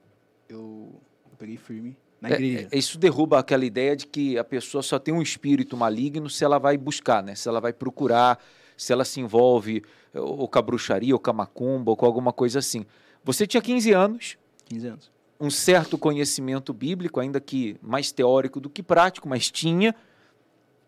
[0.48, 0.94] eu
[1.42, 2.68] peguei firme na é, igreja.
[2.72, 6.46] É, isso derruba aquela ideia de que a pessoa só tem um espírito maligno se
[6.46, 7.34] ela vai buscar, né?
[7.34, 8.40] Se ela vai procurar,
[8.78, 12.32] se ela se envolve ou com a bruxaria, ou com a macumba, ou com alguma
[12.32, 12.86] coisa assim.
[13.24, 15.12] Você tinha 15 anos, 15 anos.
[15.40, 19.96] Um certo conhecimento bíblico, ainda que mais teórico do que prático, mas tinha,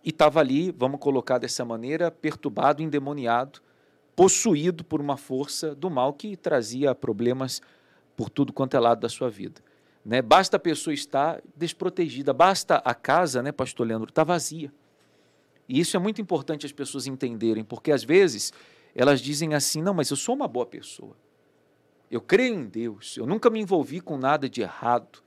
[0.03, 3.59] e estava ali, vamos colocar dessa maneira, perturbado, endemoniado,
[4.15, 7.61] possuído por uma força do mal que trazia problemas
[8.15, 9.61] por tudo quanto é lado da sua vida.
[10.05, 10.21] Né?
[10.21, 14.71] Basta a pessoa estar desprotegida, basta a casa, né, pastor Leandro, estar tá vazia.
[15.67, 18.51] E isso é muito importante as pessoas entenderem, porque às vezes
[18.93, 21.15] elas dizem assim: não, mas eu sou uma boa pessoa.
[22.11, 25.23] Eu creio em Deus, eu nunca me envolvi com nada de errado.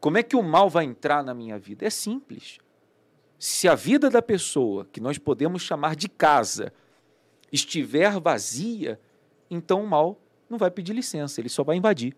[0.00, 1.86] Como é que o mal vai entrar na minha vida?
[1.86, 2.58] É simples.
[3.38, 6.72] Se a vida da pessoa, que nós podemos chamar de casa,
[7.52, 9.00] estiver vazia,
[9.50, 12.16] então o mal não vai pedir licença, ele só vai invadir.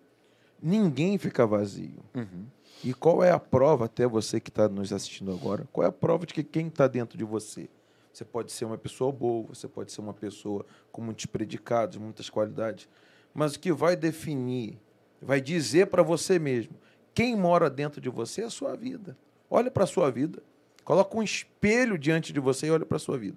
[0.62, 2.02] Ninguém fica vazio.
[2.14, 2.46] Uhum.
[2.82, 5.92] E qual é a prova, até você que está nos assistindo agora, qual é a
[5.92, 7.68] prova de que quem está dentro de você?
[8.12, 12.28] Você pode ser uma pessoa boa, você pode ser uma pessoa com muitos predicados, muitas
[12.28, 12.88] qualidades,
[13.32, 14.78] mas o que vai definir,
[15.20, 16.74] vai dizer para você mesmo,
[17.14, 19.16] quem mora dentro de você é a sua vida.
[19.48, 20.42] Olha para a sua vida,
[20.84, 23.36] coloca um espelho diante de você e olha para a sua vida.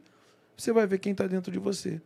[0.56, 2.02] Você vai ver quem está dentro de você.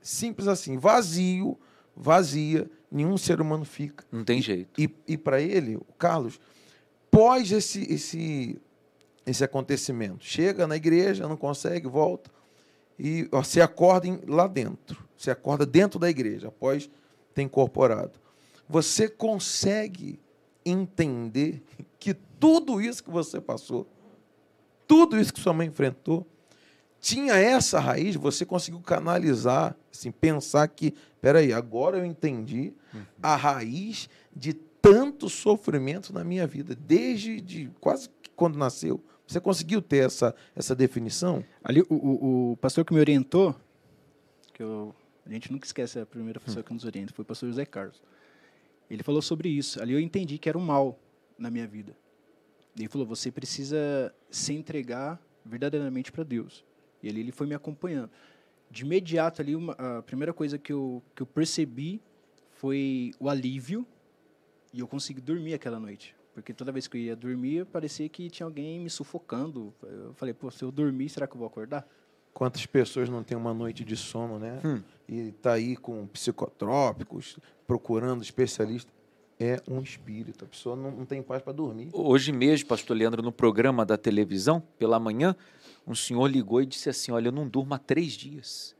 [0.00, 1.58] Simples assim, vazio,
[1.96, 4.04] vazia, nenhum ser humano fica.
[4.10, 4.80] Não tem jeito.
[4.80, 6.40] E, e para ele, o Carlos,
[7.10, 8.60] pós esse, esse,
[9.26, 12.30] esse acontecimento, chega na igreja, não consegue, volta,
[12.98, 15.04] e ó, se acorda lá dentro.
[15.16, 16.88] Se acorda dentro da igreja, após
[17.34, 18.18] tem incorporado.
[18.68, 20.18] Você consegue
[20.64, 21.62] entender
[21.98, 23.86] que tudo isso que você passou,
[24.86, 26.26] tudo isso que sua mãe enfrentou,
[26.98, 32.74] tinha essa raiz, você conseguiu canalizar, assim, pensar que, peraí, agora eu entendi
[33.22, 39.02] a raiz de tanto sofrimento na minha vida, desde de, quase quando nasceu.
[39.26, 41.44] Você conseguiu ter essa, essa definição?
[41.64, 43.56] Ali, o, o, o pastor que me orientou,
[44.52, 44.94] que eu
[45.26, 48.00] a gente nunca esquece a primeira pessoa que nos orienta, foi o pastor José Carlos.
[48.88, 49.82] Ele falou sobre isso.
[49.82, 50.98] Ali eu entendi que era um mal
[51.36, 51.96] na minha vida.
[52.78, 56.64] Ele falou: você precisa se entregar verdadeiramente para Deus.
[57.02, 58.10] E ali ele foi me acompanhando.
[58.70, 62.00] De imediato ali, uma, a primeira coisa que eu, que eu percebi
[62.56, 63.86] foi o alívio
[64.72, 66.14] e eu consegui dormir aquela noite.
[66.34, 69.72] Porque toda vez que eu ia dormir, parecia que tinha alguém me sufocando.
[69.82, 71.88] Eu falei, pô, se eu dormir, será que eu vou acordar?
[72.34, 74.60] Quantas pessoas não têm uma noite de sono, né?
[74.62, 74.82] Hum.
[75.08, 78.92] E está aí com psicotrópicos, procurando especialista.
[79.40, 80.44] É um espírito.
[80.44, 81.88] A pessoa não, não tem paz para dormir.
[81.92, 85.34] Hoje mesmo, pastor Leandro, no programa da televisão, pela manhã,
[85.86, 88.75] um senhor ligou e disse assim: Olha, eu não durmo há três dias.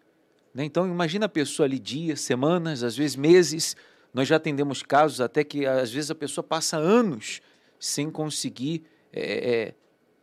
[0.56, 0.64] Né?
[0.64, 3.76] Então, imagina a pessoa ali dias, semanas, às vezes meses.
[4.14, 7.42] Nós já atendemos casos até que, às vezes, a pessoa passa anos
[7.78, 9.74] sem conseguir é, é,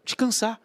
[0.03, 0.59] descansar.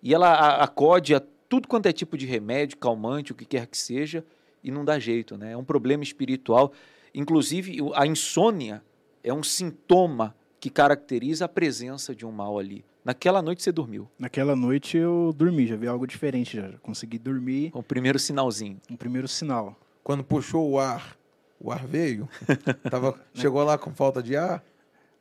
[0.00, 3.76] E ela acode a tudo quanto é tipo de remédio, calmante, o que quer que
[3.76, 4.24] seja,
[4.62, 5.52] e não dá jeito, né?
[5.52, 6.72] É um problema espiritual.
[7.12, 8.80] Inclusive, a insônia
[9.24, 12.84] é um sintoma que caracteriza a presença de um mal ali.
[13.02, 14.06] Naquela noite você dormiu?
[14.18, 17.70] Naquela noite eu dormi, já vi algo diferente, já consegui dormir.
[17.74, 18.78] O primeiro sinalzinho.
[18.90, 19.74] Um primeiro sinal.
[20.04, 21.16] Quando puxou o ar,
[21.58, 22.28] O ar veio?
[22.90, 24.62] Tava, chegou lá com falta de ar?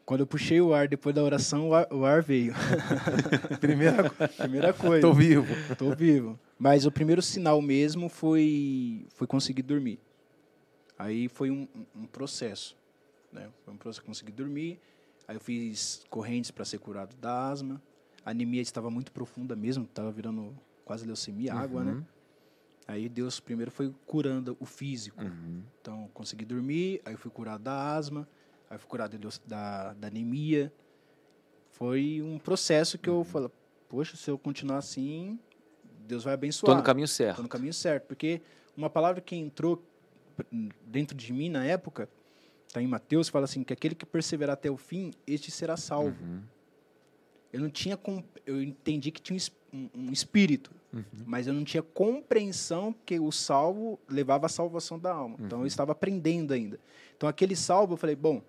[0.05, 2.53] Quando eu puxei o ar depois da oração, o ar, o ar veio.
[3.61, 5.01] Primeira, Primeira coisa.
[5.01, 5.45] Tô vivo.
[5.77, 6.39] Tô vivo.
[6.57, 9.99] Mas o primeiro sinal mesmo foi, foi conseguir dormir.
[10.97, 12.75] Aí foi um, um processo.
[13.31, 13.47] Né?
[13.63, 14.79] Foi um processo, consegui dormir.
[15.29, 17.79] Aí eu fiz correntes para ser curado da asma.
[18.25, 21.59] A anemia estava muito profunda mesmo, estava virando quase leucemia, uhum.
[21.59, 22.03] água, né?
[22.87, 25.23] Aí Deus primeiro foi curando o físico.
[25.23, 25.61] Uhum.
[25.79, 28.27] Então, consegui dormir, aí fui curado da asma,
[28.67, 30.73] aí fui curado da, da anemia.
[31.73, 33.51] Foi um processo que eu falei,
[33.87, 35.39] poxa, se eu continuar assim,
[36.07, 36.71] Deus vai abençoar.
[36.71, 37.29] Estou no caminho certo.
[37.33, 38.41] Estou no caminho certo, porque
[38.75, 39.87] uma palavra que entrou
[40.87, 42.09] dentro de mim na época,
[42.69, 46.23] está em Mateus, fala assim, que aquele que perseverar até o fim, este será salvo.
[46.23, 46.41] Uhum.
[47.51, 47.99] Eu não tinha,
[48.45, 49.39] eu entendi que tinha
[49.73, 51.03] um, um espírito, uhum.
[51.25, 55.35] mas eu não tinha compreensão que o salvo levava à salvação da alma.
[55.39, 55.45] Uhum.
[55.45, 55.67] Então eu uhum.
[55.67, 56.79] estava aprendendo ainda.
[57.17, 58.39] Então aquele salvo, eu falei, bom,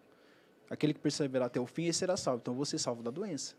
[0.68, 2.40] aquele que perseverar até o fim, esse será salvo.
[2.42, 3.56] Então eu vou ser salvo da doença.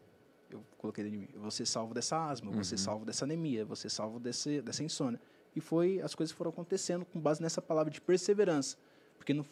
[0.52, 2.80] Eu coloquei de mim, eu vou ser salvo dessa asma, eu vou ser uhum.
[2.80, 5.20] salvo dessa anemia, eu vou ser salvo desse, dessa insônia.
[5.56, 8.78] E foi, as coisas foram acontecendo com base nessa palavra de perseverança.
[9.18, 9.46] Porque não,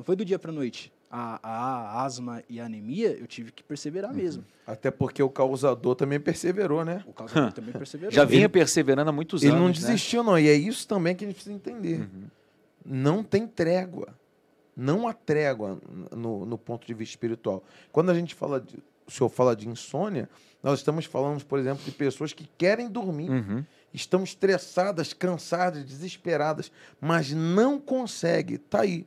[0.00, 0.90] não foi do dia para a noite.
[1.10, 4.16] A, a, asma e a anemia, eu tive que perseverar uhum.
[4.16, 4.44] mesmo.
[4.66, 7.04] Até porque o causador também perseverou, né?
[7.06, 8.10] O causador também perseverou.
[8.10, 9.60] Já vinha perseverando há muitos ele anos.
[9.60, 9.86] Ele não né?
[9.86, 10.30] desistiu, né?
[10.30, 10.38] não.
[10.38, 12.00] E é isso também que a gente precisa entender.
[12.00, 12.24] Uhum.
[12.82, 14.08] Não tem trégua.
[14.74, 15.78] Não há trégua
[16.16, 17.62] no, no ponto de vista espiritual.
[17.92, 20.30] Quando a gente fala de, o senhor fala de insônia,
[20.62, 23.28] nós estamos falando, por exemplo, de pessoas que querem dormir.
[23.28, 28.56] Uhum estão estressadas, cansadas, desesperadas, mas não conseguem.
[28.56, 29.06] Está aí.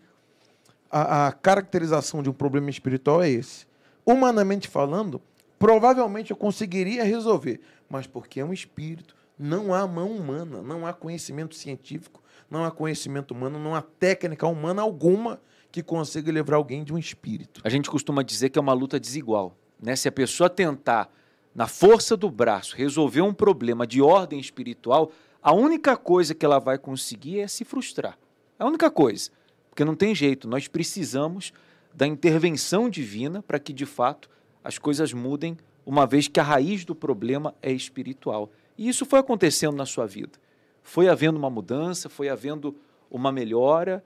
[0.96, 3.66] A, caracterização de um problema espiritual é esse.
[4.06, 5.20] Humanamente falando,
[5.58, 10.94] provavelmente eu conseguiria resolver, mas porque é um espírito, não há mão humana, não há
[10.94, 16.84] conhecimento científico, não há conhecimento humano, não há técnica humana alguma que consiga livrar alguém
[16.84, 17.60] de um espírito.
[17.64, 19.58] A gente costuma dizer que é uma luta desigual.
[19.82, 19.96] Né?
[19.96, 21.10] Se a pessoa tentar
[21.56, 26.60] na força do braço, resolver um problema de ordem espiritual, a única coisa que ela
[26.60, 28.18] vai conseguir é se frustrar.
[28.58, 29.32] A única coisa.
[29.74, 31.52] Porque não tem jeito, nós precisamos
[31.92, 34.30] da intervenção divina para que, de fato,
[34.64, 38.52] as coisas mudem, uma vez que a raiz do problema é espiritual.
[38.78, 40.38] E isso foi acontecendo na sua vida.
[40.84, 42.76] Foi havendo uma mudança, foi havendo
[43.10, 44.04] uma melhora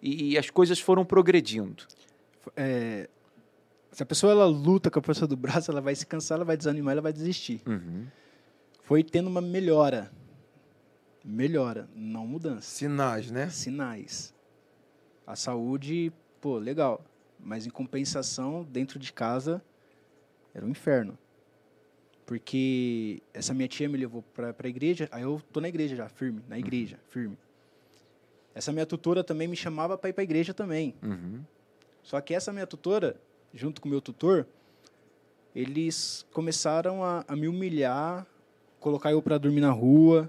[0.00, 1.84] e, e as coisas foram progredindo.
[2.56, 3.06] É,
[3.92, 6.46] se a pessoa ela luta com a força do braço, ela vai se cansar, ela
[6.46, 7.60] vai desanimar, ela vai desistir.
[7.66, 8.06] Uhum.
[8.84, 10.10] Foi tendo uma melhora.
[11.22, 12.62] Melhora, não mudança.
[12.62, 13.50] Sinais, né?
[13.50, 14.32] Sinais.
[15.30, 17.00] A saúde, pô, legal.
[17.38, 19.62] Mas em compensação, dentro de casa,
[20.52, 21.16] era um inferno.
[22.26, 26.08] Porque essa minha tia me levou para a igreja, aí eu tô na igreja já,
[26.08, 27.10] firme, na igreja, uhum.
[27.10, 27.38] firme.
[28.52, 30.96] Essa minha tutora também me chamava para ir para a igreja também.
[31.00, 31.44] Uhum.
[32.02, 33.14] Só que essa minha tutora,
[33.54, 34.44] junto com o meu tutor,
[35.54, 38.26] eles começaram a, a me humilhar,
[38.80, 40.28] colocar eu para dormir na rua.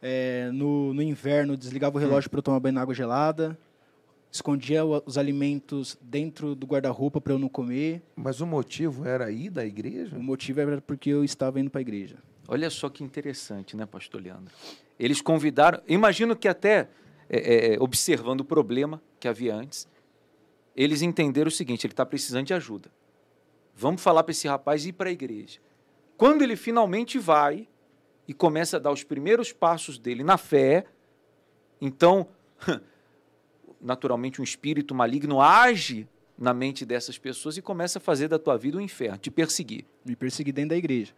[0.00, 2.30] É, no, no inverno, desligava o relógio hum.
[2.30, 3.58] para eu tomar banho na água gelada.
[4.30, 8.02] Escondia os alimentos dentro do guarda-roupa para eu não comer.
[8.14, 10.16] Mas o motivo era ir da igreja?
[10.16, 12.16] O motivo era porque eu estava indo para a igreja.
[12.46, 14.52] Olha só que interessante, né, pastor Leandro?
[14.98, 16.88] Eles convidaram, imagino que até
[17.28, 19.86] é, é, observando o problema que havia antes,
[20.74, 22.90] eles entenderam o seguinte: ele está precisando de ajuda.
[23.74, 25.60] Vamos falar para esse rapaz ir para a igreja.
[26.16, 27.68] Quando ele finalmente vai
[28.26, 30.84] e começa a dar os primeiros passos dele na fé,
[31.80, 32.28] então,
[33.80, 38.56] naturalmente, um espírito maligno age na mente dessas pessoas e começa a fazer da tua
[38.56, 39.84] vida um inferno, te perseguir.
[40.04, 41.12] Me perseguir dentro da igreja.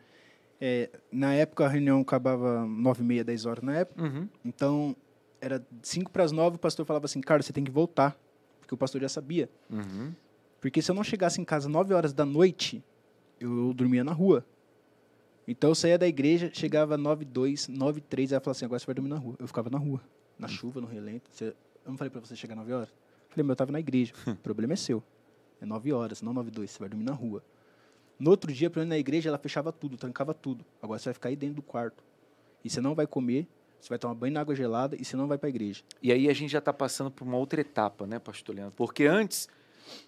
[0.60, 4.02] É, na época, a reunião acabava nove e meia, dez horas na época.
[4.02, 4.28] Uhum.
[4.44, 4.96] Então,
[5.40, 8.18] era cinco para as nove, o pastor falava assim, cara, você tem que voltar
[8.70, 9.50] porque o pastor já sabia.
[9.68, 10.14] Uhum.
[10.60, 12.84] Porque se eu não chegasse em casa 9 horas da noite,
[13.40, 14.46] eu dormia na rua.
[15.48, 18.86] Então eu saía da igreja, chegava 9 2, 9 3, ela falava assim, agora você
[18.86, 19.34] vai dormir na rua.
[19.40, 20.00] Eu ficava na rua,
[20.38, 21.28] na chuva, no relento.
[21.90, 22.88] Não falei para você chegar 9 horas?
[22.88, 24.12] Eu falei, meu, eu estava na igreja.
[24.26, 25.02] o problema é seu.
[25.60, 27.42] É 9 horas, não 9 2, você vai dormir na rua.
[28.18, 30.64] No outro dia, para na igreja, ela fechava tudo, trancava tudo.
[30.82, 32.04] Agora você vai ficar aí dentro do quarto.
[32.64, 33.46] E você não vai comer,
[33.80, 35.82] você vai tomar banho na água gelada e você não vai para a igreja.
[36.02, 38.74] E aí a gente já está passando por uma outra etapa, né, pastor Leandro?
[38.76, 39.48] Porque antes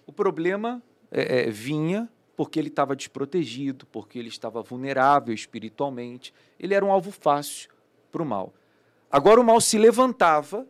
[0.05, 6.33] o problema é, é, vinha porque ele estava desprotegido, porque ele estava vulnerável espiritualmente.
[6.59, 7.69] Ele era um alvo fácil
[8.11, 8.53] para o mal.
[9.11, 10.67] Agora o mal se levantava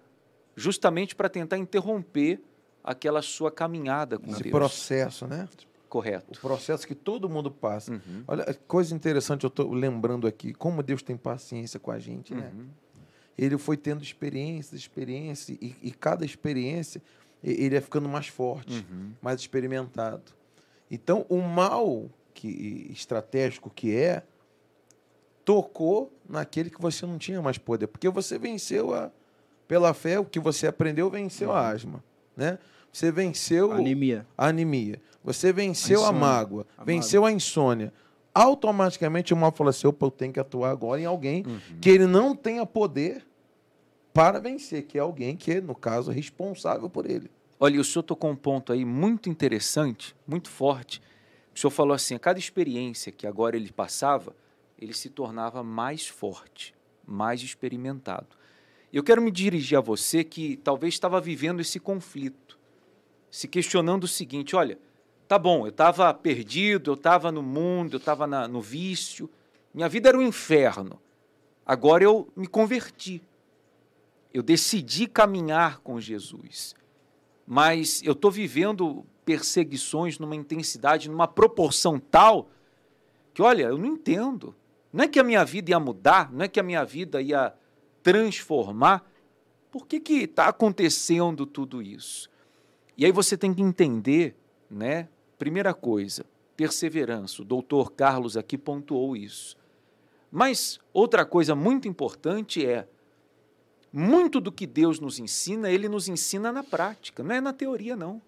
[0.56, 2.42] justamente para tentar interromper
[2.84, 4.52] aquela sua caminhada com Esse Deus.
[4.52, 5.48] processo, né?
[5.90, 6.38] Correto.
[6.38, 7.92] O processo que todo mundo passa.
[7.94, 8.24] Uhum.
[8.28, 12.52] Olha, coisa interessante, eu estou lembrando aqui, como Deus tem paciência com a gente, né?
[12.54, 12.68] Uhum
[13.38, 17.02] ele foi tendo experiências, experiências, e, e cada experiência
[17.44, 19.12] ele é ficando mais forte, uhum.
[19.22, 20.32] mais experimentado.
[20.90, 24.24] Então, o mal que estratégico que é,
[25.44, 29.12] tocou naquele que você não tinha mais poder, porque você venceu a
[29.74, 31.68] pela fé, o que você aprendeu venceu a uhum.
[31.68, 32.04] asma,
[32.38, 32.60] né?
[32.92, 34.24] Você venceu a anemia.
[34.38, 35.02] A anemia.
[35.24, 37.34] Você venceu a, a mágoa, a venceu mágoa.
[37.34, 37.94] a insônia.
[38.36, 41.80] Automaticamente o mal falou assim: opa, eu tenho que atuar agora em alguém uhum.
[41.82, 43.26] que ele não tenha poder
[44.14, 47.32] para vencer, que é alguém que, no caso, é responsável por ele.
[47.60, 51.02] Olha, o senhor tocou um ponto aí muito interessante, muito forte.
[51.56, 54.36] O senhor falou assim: a cada experiência que agora ele passava,
[54.78, 56.76] ele se tornava mais forte,
[57.08, 58.43] mais experimentado.
[58.94, 62.60] Eu quero me dirigir a você que talvez estava vivendo esse conflito,
[63.32, 64.78] se questionando o seguinte: olha,
[65.28, 69.28] tá bom, eu estava perdido, eu estava no mundo, eu estava no vício,
[69.74, 71.02] minha vida era um inferno.
[71.66, 73.20] Agora eu me converti.
[74.32, 76.76] Eu decidi caminhar com Jesus.
[77.48, 82.50] Mas eu estou vivendo perseguições numa intensidade, numa proporção tal
[83.34, 84.56] que, olha, eu não entendo.
[84.92, 87.54] Não é que a minha vida ia mudar, não é que a minha vida ia
[88.04, 89.10] transformar.
[89.72, 92.30] Por que está acontecendo tudo isso?
[92.96, 94.36] E aí você tem que entender,
[94.70, 95.10] né?
[95.40, 97.42] Primeira coisa, perseverança.
[97.42, 99.58] O doutor Carlos aqui pontuou isso.
[100.32, 102.88] Mas outra coisa muito importante é
[103.92, 107.96] muito do que Deus nos ensina, ele nos ensina na prática, não é na teoria,
[107.96, 108.22] não.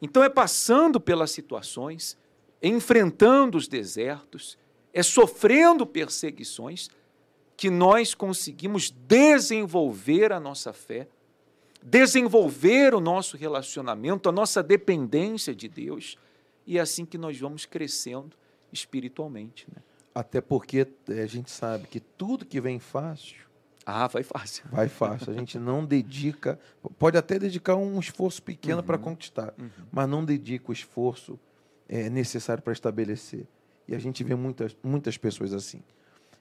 [0.00, 2.16] Então é passando pelas situações,
[2.62, 4.56] enfrentando os desertos,
[4.92, 6.88] é sofrendo perseguições
[7.58, 11.08] que nós conseguimos desenvolver a nossa fé,
[11.82, 16.16] desenvolver o nosso relacionamento, a nossa dependência de Deus,
[16.64, 18.30] e é assim que nós vamos crescendo
[18.72, 19.66] espiritualmente.
[19.74, 19.82] Né?
[20.14, 23.48] Até porque eh, a gente sabe que tudo que vem fácil.
[23.84, 24.64] Ah, vai fácil.
[24.70, 25.32] Vai fácil.
[25.32, 26.60] A gente não dedica.
[26.96, 28.86] Pode até dedicar um esforço pequeno uhum.
[28.86, 29.68] para conquistar, uhum.
[29.90, 31.36] mas não dedica o esforço
[31.88, 33.48] é, necessário para estabelecer.
[33.88, 35.82] E a gente vê muitas, muitas pessoas assim.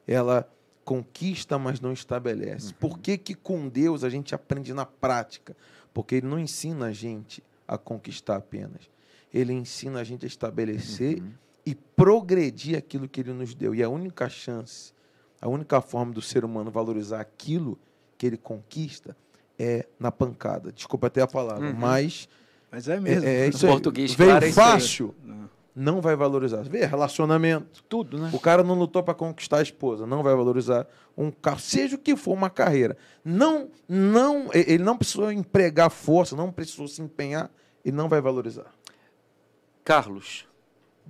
[0.06, 0.48] Ela
[0.88, 2.68] conquista, mas não estabelece.
[2.68, 2.76] Uhum.
[2.80, 5.54] Por que, que com Deus a gente aprende na prática?
[5.94, 8.90] Porque Ele não ensina a gente a conquistar apenas.
[9.34, 11.32] Ele ensina a gente a estabelecer uhum.
[11.66, 13.76] e progredir aquilo que Ele nos deu.
[13.76, 14.94] E a única chance,
[15.42, 17.78] a única forma do ser humano valorizar aquilo
[18.18, 19.14] que ele conquista
[19.60, 20.72] é na pancada.
[20.72, 21.76] Desculpa até a palavra, uhum.
[21.76, 22.30] mas.
[22.72, 23.28] Mas é mesmo.
[23.28, 25.14] É, é isso português Veio claro, é fácil.
[25.28, 25.32] É
[25.80, 26.64] não vai valorizar.
[26.64, 27.84] Vê, relacionamento.
[27.84, 28.32] Tudo, né?
[28.34, 32.00] O cara não lutou para conquistar a esposa, não vai valorizar um carro, seja o
[32.00, 32.98] que for uma carreira.
[33.24, 37.52] Não, não, ele não precisou empregar força, não precisou se empenhar,
[37.86, 38.74] ele não vai valorizar.
[39.84, 40.48] Carlos,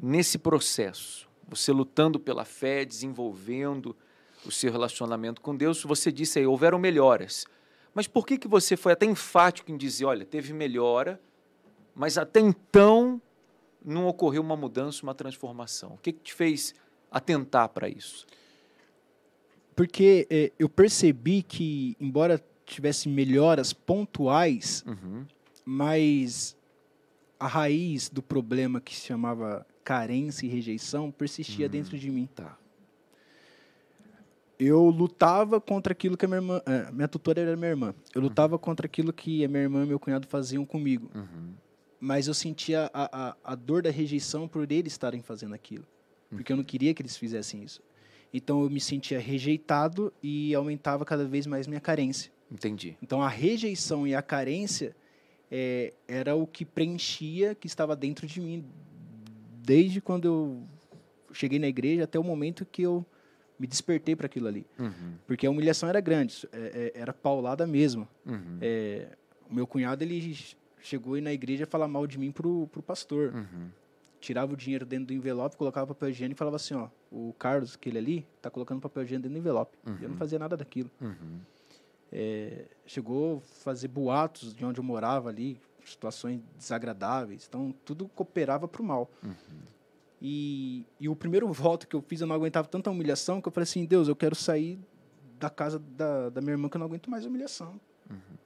[0.01, 3.95] nesse processo, você lutando pela fé, desenvolvendo
[4.45, 7.45] o seu relacionamento com Deus, você disse aí, houveram melhoras.
[7.93, 11.21] Mas por que, que você foi até enfático em dizer, olha, teve melhora,
[11.95, 13.21] mas até então
[13.83, 15.93] não ocorreu uma mudança, uma transformação?
[15.93, 16.73] O que, que te fez
[17.11, 18.25] atentar para isso?
[19.75, 25.25] Porque é, eu percebi que, embora tivesse melhoras pontuais, uhum.
[25.63, 26.57] mas
[27.39, 31.71] a raiz do problema que se chamava carência e rejeição persistia uhum.
[31.71, 32.27] dentro de mim.
[32.35, 32.57] Tá.
[34.59, 36.61] Eu lutava contra aquilo que a minha irmã.
[36.65, 37.93] É, minha tutora era minha irmã.
[38.13, 38.27] Eu uhum.
[38.27, 38.59] lutava uhum.
[38.59, 41.09] contra aquilo que a minha irmã e meu cunhado faziam comigo.
[41.15, 41.66] Uhum
[41.99, 45.85] mas eu sentia a, a, a, dor da rejeição por eles estarem fazendo aquilo.
[46.29, 47.81] Porque eu não queria que eles fizessem isso.
[48.33, 52.31] Então eu me sentia rejeitado e aumentava cada vez mais minha carência.
[52.51, 52.97] Entendi.
[53.01, 54.95] Então a rejeição e a carência
[55.49, 58.65] é, era o que preenchia, que estava dentro de mim,
[59.63, 60.63] desde quando eu
[61.33, 63.05] cheguei na igreja até o momento que eu
[63.59, 64.65] me despertei para aquilo ali.
[64.77, 65.15] Uhum.
[65.25, 68.07] Porque a humilhação era grande, é, é, era paulada mesmo.
[68.25, 68.57] Uhum.
[68.61, 69.07] É,
[69.49, 70.37] o meu cunhado, ele
[70.87, 73.33] chegou e na igreja falar mal de mim pro, pro pastor.
[73.33, 73.69] Uhum.
[74.19, 77.75] Tirava o dinheiro dentro do envelope, colocava papel higiênico e falava assim, ó, o Carlos,
[77.75, 79.77] aquele ali, tá colocando papel higiênico dentro do envelope.
[79.85, 79.97] Uhum.
[80.01, 80.89] Eu não fazia nada daquilo.
[80.99, 81.39] Uhum.
[82.11, 87.45] É, chegou a fazer boatos de onde eu morava ali, situações desagradáveis.
[87.47, 89.09] Então, tudo cooperava pro mal.
[89.23, 89.33] Uhum.
[90.19, 93.51] E, e o primeiro voto que eu fiz, eu não aguentava tanta humilhação que eu
[93.51, 94.79] falei assim, Deus, eu quero sair
[95.39, 97.79] da casa da, da minha irmã que eu não aguento mais humilhação.
[98.09, 98.36] Uhum.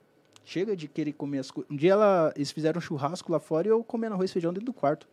[0.44, 1.70] Chega de querer comer as coisas.
[1.70, 4.52] Um dia ela, eles fizeram um churrasco lá fora e eu comendo arroz e feijão
[4.52, 5.08] dentro do quarto.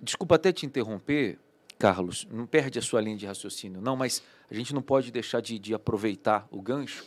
[0.00, 1.38] Desculpa até te interromper,
[1.78, 2.26] Carlos.
[2.30, 5.58] Não perde a sua linha de raciocínio, não, mas a gente não pode deixar de,
[5.58, 7.04] de aproveitar o gancho,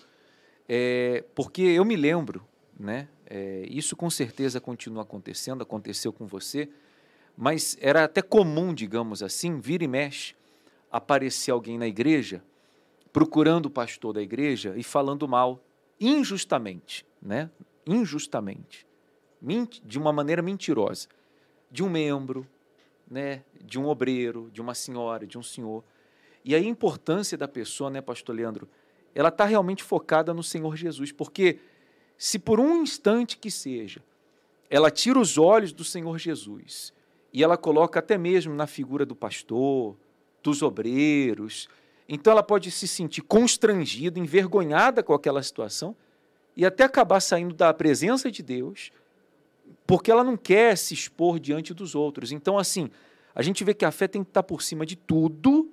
[0.68, 2.45] é, porque eu me lembro,
[2.80, 3.08] né?
[3.26, 6.70] É, isso com certeza continua acontecendo, aconteceu com você,
[7.38, 10.36] mas era até comum, digamos assim, vir e mexe,
[10.91, 12.41] aparecer alguém na igreja
[13.12, 15.64] procurando o pastor da igreja e falando mal,
[16.00, 17.50] injustamente né?
[17.86, 18.88] Injustamente.
[19.86, 21.08] de uma maneira mentirosa,
[21.72, 22.48] de um membro,
[23.10, 25.84] né, de um obreiro, de uma senhora, de um senhor.
[26.44, 28.68] E a importância da pessoa, né, pastor Leandro,
[29.16, 31.60] ela está realmente focada no Senhor Jesus, porque
[32.18, 34.04] se por um instante que seja,
[34.70, 36.94] ela tira os olhos do Senhor Jesus
[37.34, 39.98] e ela coloca até mesmo na figura do pastor,
[40.44, 41.68] dos obreiros,
[42.08, 45.96] então ela pode se sentir constrangida, envergonhada com aquela situação
[46.60, 48.91] e até acabar saindo da presença de Deus,
[49.88, 52.34] porque ela não quer se expor diante dos outros.
[52.34, 52.91] Então, assim,
[53.34, 55.72] a gente vê que a fé tem que estar por cima de tudo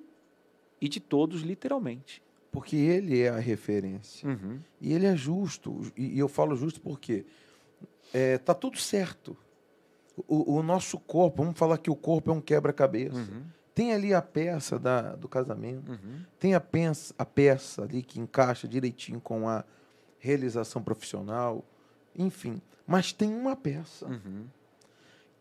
[0.79, 2.23] e de todos, literalmente.
[2.53, 4.29] Porque ele é a referência.
[4.29, 4.61] Uhum.
[4.79, 5.81] E ele é justo.
[5.97, 7.25] E, eu falo justo porque
[8.13, 9.35] é, tá tudo certo.
[10.25, 13.17] O, o, nosso corpo, vamos falar que o corpo é um quebra-cabeça.
[13.17, 13.43] Uhum.
[13.75, 16.21] Tem ali a peça da, do casamento, uhum.
[16.39, 19.65] tem a, pensa, a peça ali que encaixa direitinho com a
[20.19, 21.63] realização profissional,
[22.15, 22.61] enfim.
[22.85, 24.45] Mas tem uma peça uhum.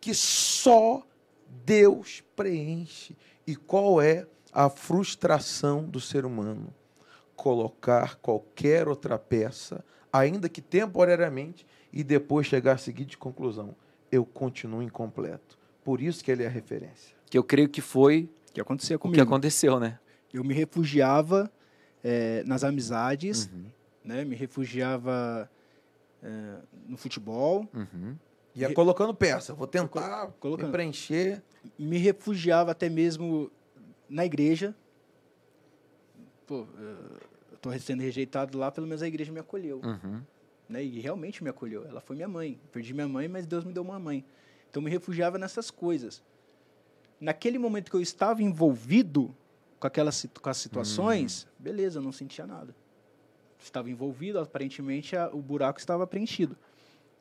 [0.01, 1.03] que só
[1.65, 3.17] Deus preenche.
[3.47, 6.75] E qual é a frustração do ser humano?
[7.37, 13.77] Colocar qualquer outra peça, ainda que temporariamente, e depois chegar à seguinte conclusão:
[14.11, 15.59] eu continuo incompleto.
[15.85, 19.15] Por isso que ele é a referência que eu creio que foi que aconteceu comigo.
[19.15, 19.99] o que aconteceu, né?
[20.33, 21.51] Eu me refugiava
[22.03, 23.65] é, nas amizades, uhum.
[24.07, 24.25] Né?
[24.25, 25.51] Me refugiava
[26.23, 26.57] é,
[26.89, 27.69] no futebol.
[27.75, 28.17] Uhum.
[28.55, 29.53] Ia colocando peça.
[29.53, 30.67] Vou tentar colocando.
[30.67, 31.43] me preencher.
[31.79, 33.51] Me refugiava até mesmo
[34.09, 34.75] na igreja.
[36.47, 36.67] Pô,
[37.51, 39.81] eu tô sendo rejeitado lá, pelo menos a igreja me acolheu.
[39.85, 40.23] Uhum.
[40.69, 40.83] Né?
[40.83, 41.87] E realmente me acolheu.
[41.87, 42.59] Ela foi minha mãe.
[42.73, 44.25] Perdi minha mãe, mas Deus me deu uma mãe.
[44.71, 46.23] Então me refugiava nessas coisas
[47.21, 49.35] naquele momento que eu estava envolvido
[49.79, 51.63] com aquelas com as situações, hum.
[51.63, 52.75] beleza, eu não sentia nada.
[53.67, 56.57] Estava envolvido, aparentemente a, o buraco estava preenchido.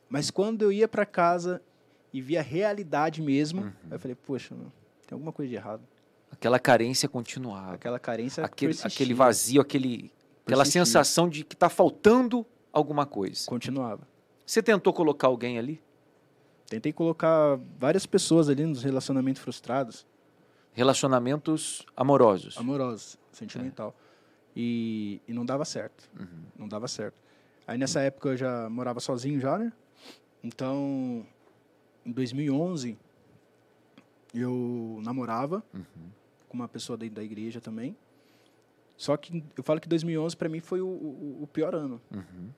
[0.08, 1.60] Mas quando eu ia para casa
[2.14, 3.74] e via a realidade mesmo, uhum.
[3.90, 4.56] eu falei, poxa,
[5.08, 5.82] tem alguma coisa de errado.
[6.32, 7.74] Aquela carência continuava.
[7.74, 10.12] Aquela carência aquele, aquele vazio, aquele,
[10.46, 13.48] aquela sensação de que está faltando alguma coisa.
[13.48, 14.08] Continuava.
[14.46, 15.82] Você tentou colocar alguém ali?
[16.68, 20.06] Tentei colocar várias pessoas ali nos relacionamentos frustrados.
[20.74, 22.56] Relacionamentos amorosos.
[22.58, 23.96] Amorosos, sentimental.
[24.00, 24.05] É.
[24.56, 26.10] E, e não dava certo.
[26.20, 26.44] Uhum.
[26.58, 27.22] Não dava certo.
[27.68, 29.74] Aí nessa época eu já morava sozinho já, né?
[30.44, 31.26] Então,
[32.06, 32.98] em 2011,
[34.34, 36.10] eu namorava uhum.
[36.48, 37.98] com uma pessoa da, da igreja também.
[38.96, 42.00] Só que eu falo que 2011 para mim foi o, o, o pior ano.
[42.12, 42.50] Uhum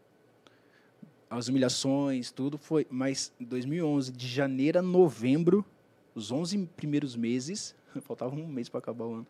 [1.29, 2.87] as humilhações, tudo foi.
[2.89, 5.65] Mas em 2011, de janeiro a novembro,
[6.15, 9.27] os 11 primeiros meses, faltava um mês para acabar o ano,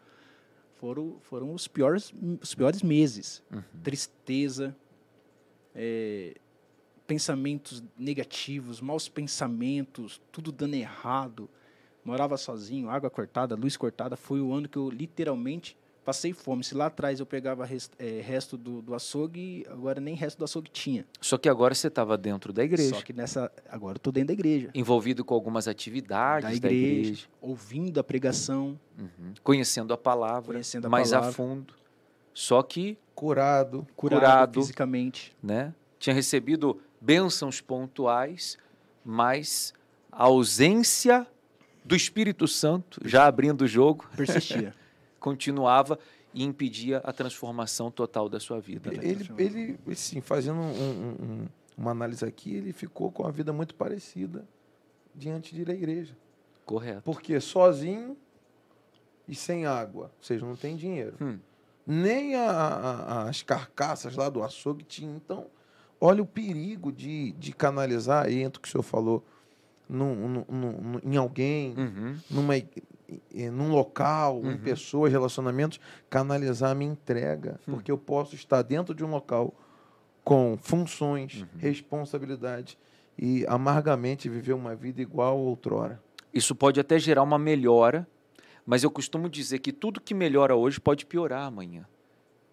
[0.80, 3.44] foram, foram os, piores, os piores meses.
[3.52, 3.62] Uhum.
[3.84, 4.76] Tristeza,
[5.76, 6.36] é,
[7.06, 11.50] pensamentos negativos, maus pensamentos, tudo dando errado.
[12.04, 14.16] Morava sozinho, água cortada, luz cortada.
[14.16, 15.78] Foi o ano que eu literalmente
[16.08, 16.64] passei fome.
[16.64, 20.46] Se lá atrás eu pegava rest, é, resto do, do açougue, agora nem resto do
[20.46, 21.06] açougue tinha.
[21.20, 22.96] Só que agora você estava dentro da igreja.
[22.96, 23.52] Só que nessa.
[23.70, 24.70] Agora eu estou dentro da igreja.
[24.74, 26.94] Envolvido com algumas atividades da igreja.
[26.94, 28.80] Da igreja ouvindo a pregação.
[28.98, 29.34] Uhum.
[29.44, 30.54] Conhecendo a palavra.
[30.54, 31.30] Conhecendo a mais palavra.
[31.30, 31.74] a fundo.
[32.34, 32.98] Só que.
[33.14, 33.86] Curado.
[33.94, 35.36] Curado, curado fisicamente.
[35.44, 35.74] Né?
[36.00, 38.58] Tinha recebido bênçãos pontuais,
[39.04, 39.74] mas
[40.10, 41.28] a ausência
[41.84, 44.10] do Espírito Santo, já abrindo o jogo.
[44.16, 44.74] Persistia.
[45.20, 45.98] continuava
[46.34, 48.92] e impedia a transformação total da sua vida.
[48.92, 49.00] Né?
[49.02, 51.48] Ele, ele assim, fazendo um, um,
[51.78, 54.48] uma análise aqui, ele ficou com a vida muito parecida
[55.16, 56.16] diante de ir à igreja.
[56.66, 57.02] Correto.
[57.04, 58.18] Porque sozinho
[59.28, 61.16] e sem água, ou seja, não tem dinheiro.
[61.22, 61.40] Hum.
[61.86, 65.16] Nem a, a, as carcaças lá do açougue tinham.
[65.16, 65.48] Então,
[66.00, 69.26] olha o perigo de, de canalizar, aí entra o que o senhor falou,
[69.90, 72.18] num, num, num, em alguém, uhum.
[72.30, 72.54] numa,
[73.52, 74.52] num local, uhum.
[74.52, 75.80] em pessoas, relacionamentos,
[76.10, 77.60] canalizar a minha entrega.
[77.68, 77.76] Uhum.
[77.76, 79.54] Porque eu posso estar dentro de um local
[80.24, 81.48] com funções, uhum.
[81.58, 82.78] responsabilidade
[83.18, 86.02] e amargamente viver uma vida igual outrora.
[86.34, 88.08] Isso pode até gerar uma melhora,
[88.66, 91.86] mas eu costumo dizer que tudo que melhora hoje pode piorar amanhã.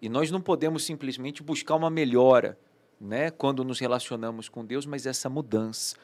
[0.01, 2.57] E nós não podemos simplesmente buscar uma melhora,
[2.99, 5.97] né, quando nos relacionamos com Deus, mas essa mudança.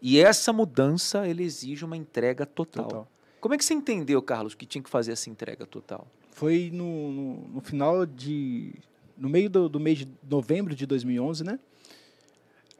[0.00, 2.84] E essa mudança ele exige uma entrega total.
[2.84, 3.08] total.
[3.40, 6.06] Como é que você entendeu, Carlos, que tinha que fazer essa entrega total?
[6.32, 8.74] Foi no, no, no final de.
[9.16, 11.58] No meio do, do, mês de novembro de 2011, né?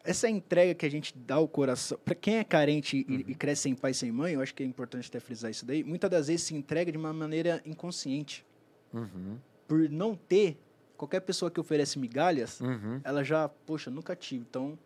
[0.05, 1.99] Essa entrega que a gente dá ao coração.
[2.05, 3.17] Para quem é carente uhum.
[3.17, 5.51] e, e, cresce sem pai e sem mãe, eu acho que é importante até frisar
[5.51, 5.83] isso daí.
[5.83, 8.47] Muitas das vezes se entrega de uma maneira inconsciente.
[8.93, 9.39] Uhum.
[9.67, 10.57] Por não ter.
[10.97, 13.01] Qualquer pessoa que oferece migalhas, uhum.
[13.05, 14.77] ela já, poxa, nunca tive, então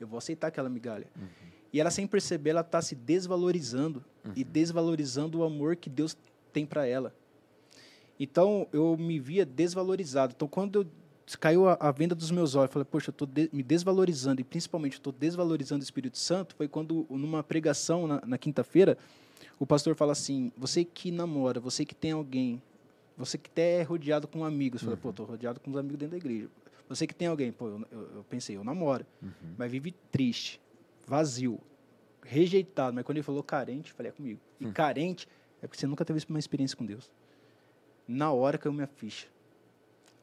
[0.00, 1.06] eu vou aceitar aquela migalha.
[1.16, 1.28] Uhum.
[1.72, 4.32] E ela, sem perceber, ela está se desvalorizando Uhum.
[4.36, 6.16] e desvalorizando o amor que Deus
[6.52, 7.12] tem para ela.
[8.20, 10.32] Então, eu me via desvalorizado.
[10.36, 10.86] Então, quando eu
[11.40, 14.44] caiu a, a venda dos meus olhos, eu falei, poxa, eu estou me desvalorizando e
[14.44, 18.96] principalmente estou desvalorizando o Espírito Santo, foi quando, numa pregação na, na quinta-feira,
[19.58, 22.62] o pastor fala assim: você que namora, você que tem alguém,
[23.16, 25.98] você que até é rodeado com amigos, eu falei, pô, estou rodeado com os amigos
[25.98, 26.48] dentro da igreja.
[26.88, 29.04] Você que tem alguém, pô, eu, eu, eu pensei, eu namoro,
[29.58, 30.60] mas vive triste,
[31.12, 31.60] vazio,
[32.22, 32.94] rejeitado.
[32.94, 34.40] Mas quando ele falou carente, eu falei, é comigo.
[34.58, 35.28] E carente
[35.60, 37.12] é porque você nunca teve uma experiência com Deus.
[38.08, 39.28] Na hora caiu minha ficha.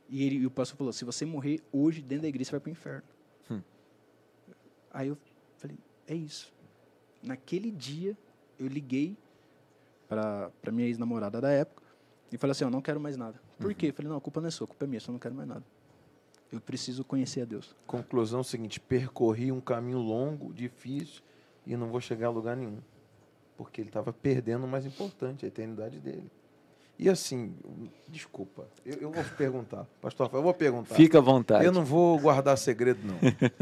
[0.09, 2.59] E, ele, e o pastor falou: se você morrer hoje dentro da igreja, você vai
[2.59, 3.07] para o inferno.
[3.51, 3.61] Hum.
[4.91, 5.17] Aí eu
[5.57, 5.77] falei:
[6.07, 6.51] é isso.
[7.21, 8.17] Naquele dia,
[8.57, 9.15] eu liguei
[10.07, 11.83] para minha ex-namorada da época
[12.31, 13.39] e falei assim: eu não quero mais nada.
[13.59, 13.89] Por quê?
[13.89, 15.35] Eu falei: não, a culpa não é sua, a culpa é minha, só não quero
[15.35, 15.63] mais nada.
[16.51, 17.75] Eu preciso conhecer a Deus.
[17.85, 21.21] Conclusão seguinte: percorri um caminho longo, difícil
[21.65, 22.79] e não vou chegar a lugar nenhum.
[23.55, 26.31] Porque ele estava perdendo o mais importante, a eternidade dele.
[26.97, 27.55] E assim,
[28.07, 30.95] desculpa, eu, eu vou perguntar, pastor Rafael, eu vou perguntar.
[30.95, 31.63] Fica à vontade.
[31.63, 33.17] Eu não vou guardar segredo, não.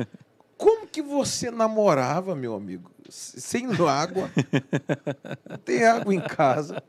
[0.58, 2.90] Como que você namorava, meu amigo?
[3.10, 4.32] Sem água,
[5.48, 6.82] não tem água em casa.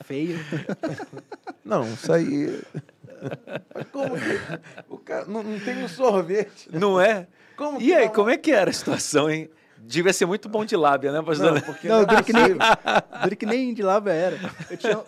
[0.00, 0.38] Feio.
[1.64, 2.60] Não, isso aí.
[3.74, 4.40] Mas como que.
[4.88, 6.68] O cara não, não tem um sorvete.
[6.72, 7.26] Não é?
[7.56, 9.50] Como E aí, como é que era a situação, hein?
[9.80, 11.54] Devia ser muito bom de lábia, né, pastor?
[11.54, 14.36] Não, porque Não, não, é que, nem, que nem de lava era.
[14.68, 14.98] Eu tinha,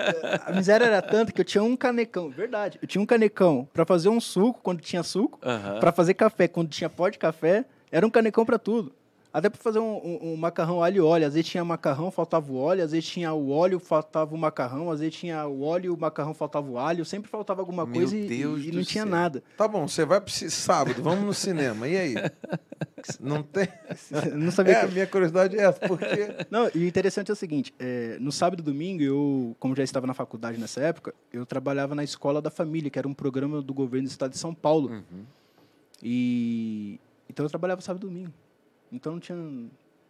[0.47, 2.79] a miséria era tanta que eu tinha um canecão, verdade.
[2.81, 5.81] Eu tinha um canecão para fazer um suco quando tinha suco, Aham.
[5.81, 7.65] para fazer café quando tinha pó de café.
[7.93, 8.93] Era um canecão para tudo.
[9.33, 11.27] Até para fazer um, um- um macarrão alho e óleo.
[11.27, 12.83] Às vezes tinha macarrão, faltava o óleo.
[12.83, 14.91] Às vezes tinha o óleo, faltava o macarrão.
[14.91, 17.05] Às vezes tinha o óleo, o macarrão, faltava o alho.
[17.05, 19.11] Sempre faltava alguma Meu coisa e, Deus e do não tinha céu.
[19.11, 19.43] nada.
[19.57, 21.87] Tá bom, você vai para sábado, vamos no cinema.
[21.87, 22.15] E aí?
[23.19, 23.67] Não tem.
[24.37, 26.29] Não sabia É, que- a minha curiosidade é essa, porque.
[26.51, 29.83] Não, e o interessante é o seguinte: é, no sábado e domingo, eu, como já
[29.83, 33.63] estava na faculdade nessa época, eu trabalhava na Escola da Família, que era um programa
[33.63, 34.91] do governo do estado de São Paulo.
[34.91, 35.25] Uhum.
[36.03, 38.33] E então eu trabalhava sábado e domingo.
[38.93, 39.37] Então não tinha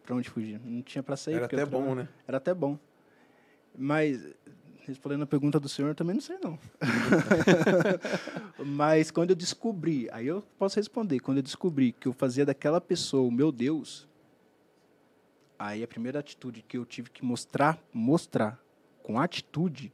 [0.04, 1.34] para onde fugir, não tinha para sair.
[1.34, 2.08] Era eu até bom, né?
[2.26, 2.78] Era até bom.
[3.76, 4.34] Mas
[4.86, 6.58] respondendo a pergunta do senhor, também não sei não.
[8.64, 12.80] Mas quando eu descobri, aí eu posso responder, quando eu descobri que eu fazia daquela
[12.80, 14.08] pessoa o meu Deus,
[15.58, 18.60] aí a primeira atitude que eu tive que mostrar, mostrar
[19.02, 19.92] com atitude,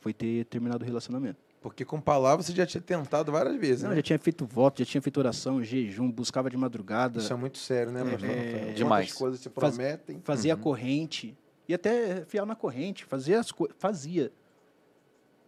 [0.00, 1.43] foi ter terminado o relacionamento.
[1.64, 3.96] Porque com palavras você já tinha tentado várias vezes, Não, né?
[3.96, 7.56] já tinha feito voto, já tinha feito oração, jejum, buscava de madrugada, Isso é muito
[7.56, 8.50] sério, né, pastor É?
[8.58, 9.12] Quantas demais.
[9.14, 10.20] coisas se Faz- prometem.
[10.22, 11.34] fazia a corrente
[11.66, 14.30] e até fiel na corrente, fazia as coisas, fazia.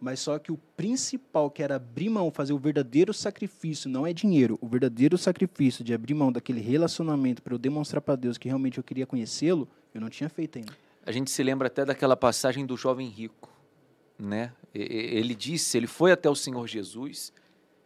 [0.01, 4.11] Mas só que o principal, que era abrir mão, fazer o verdadeiro sacrifício, não é
[4.11, 8.47] dinheiro, o verdadeiro sacrifício de abrir mão daquele relacionamento para eu demonstrar para Deus que
[8.47, 10.73] realmente eu queria conhecê-lo, eu não tinha feito ainda.
[11.05, 13.55] A gente se lembra até daquela passagem do jovem rico,
[14.17, 14.53] né?
[14.73, 17.33] Ele disse, ele foi até o Senhor Jesus,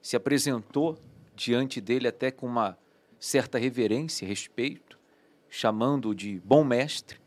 [0.01, 0.97] se apresentou
[1.36, 2.77] diante dele até com uma
[3.19, 4.97] certa reverência, respeito,
[5.49, 7.19] chamando-o de bom mestre.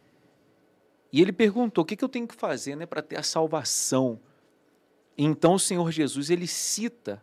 [1.12, 4.18] E ele perguntou: "O que, que eu tenho que fazer, né, para ter a salvação?"
[5.16, 7.22] Então o Senhor Jesus ele cita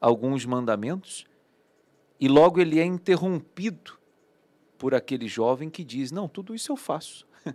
[0.00, 1.26] alguns mandamentos
[2.20, 3.98] e logo ele é interrompido
[4.78, 7.26] por aquele jovem que diz: "Não, tudo isso eu faço.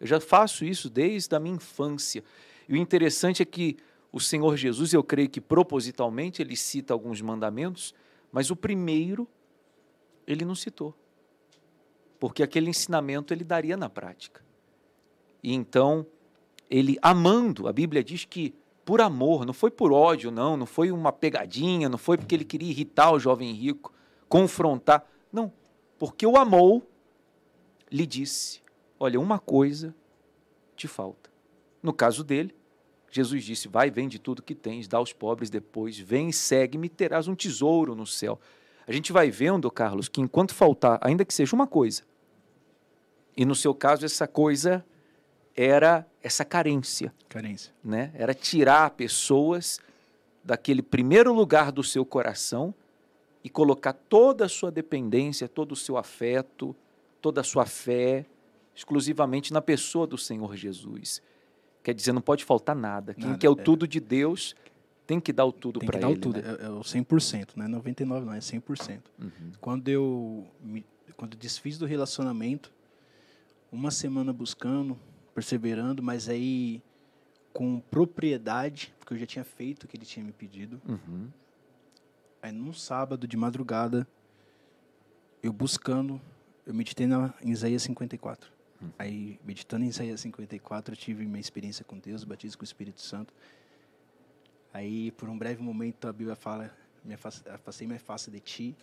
[0.00, 2.22] Eu já faço isso desde a minha infância.
[2.68, 3.76] E o interessante é que
[4.12, 7.94] o Senhor Jesus, eu creio que propositalmente, ele cita alguns mandamentos,
[8.30, 9.26] mas o primeiro
[10.26, 10.94] ele não citou.
[12.18, 14.44] Porque aquele ensinamento ele daria na prática.
[15.42, 16.06] E então,
[16.68, 18.54] ele amando, a Bíblia diz que
[18.84, 22.44] por amor, não foi por ódio, não, não foi uma pegadinha, não foi porque ele
[22.44, 23.92] queria irritar o jovem rico,
[24.28, 25.06] confrontar.
[25.30, 25.52] Não,
[25.98, 26.82] porque o amou,
[27.90, 28.62] lhe disse:
[28.98, 29.94] Olha, uma coisa
[30.74, 31.30] te falta.
[31.82, 32.54] No caso dele,
[33.10, 37.28] Jesus disse: Vai, vende tudo que tens, dá aos pobres depois, vem e segue-me, terás
[37.28, 38.38] um tesouro no céu.
[38.86, 42.02] A gente vai vendo, Carlos, que enquanto faltar, ainda que seja uma coisa,
[43.36, 44.84] e no seu caso essa coisa
[45.54, 47.72] era essa carência, Carência.
[47.82, 48.10] né?
[48.14, 49.80] Era tirar pessoas
[50.42, 52.74] daquele primeiro lugar do seu coração
[53.44, 56.74] e colocar toda a sua dependência, todo o seu afeto,
[57.20, 58.24] toda a sua fé
[58.74, 61.20] exclusivamente na pessoa do Senhor Jesus.
[61.88, 63.14] Quer dizer, não pode faltar nada.
[63.14, 63.62] Quem Nada, quer o é.
[63.62, 64.54] tudo de Deus
[65.06, 66.14] tem que dar o tudo Tem para que ele.
[66.14, 66.56] dar o tudo, né?
[66.60, 69.00] é, é o 100%, não é 99 não, é 100%.
[69.18, 69.30] Uhum.
[69.58, 70.84] Quando eu me,
[71.16, 72.70] quando eu desfiz do relacionamento,
[73.72, 74.98] uma semana buscando,
[75.34, 76.82] perseverando, mas aí
[77.54, 80.78] com propriedade, porque eu já tinha feito o que ele tinha me pedido.
[80.86, 81.28] Uhum.
[82.42, 84.06] Aí num sábado de madrugada,
[85.42, 86.20] eu buscando,
[86.66, 88.57] eu meditei na, em Isaías 54.
[88.98, 93.00] Aí, meditando em Isaías 54, eu tive minha experiência com Deus, batismo com o Espírito
[93.00, 93.34] Santo.
[94.72, 96.72] Aí, por um breve momento, a Bíblia fala:
[97.04, 98.76] me afastei minha face de ti.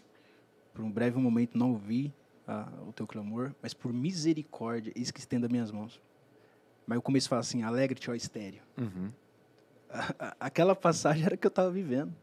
[0.73, 2.13] Por um breve momento, não ouvi
[2.47, 6.01] ah, o teu clamor, mas por misericórdia, eis que estenda minhas mãos.
[6.85, 8.61] Mas o começo fala assim: alegre-te, ó estéreo.
[8.77, 9.11] Uhum.
[10.39, 12.13] Aquela passagem era que eu estava vivendo.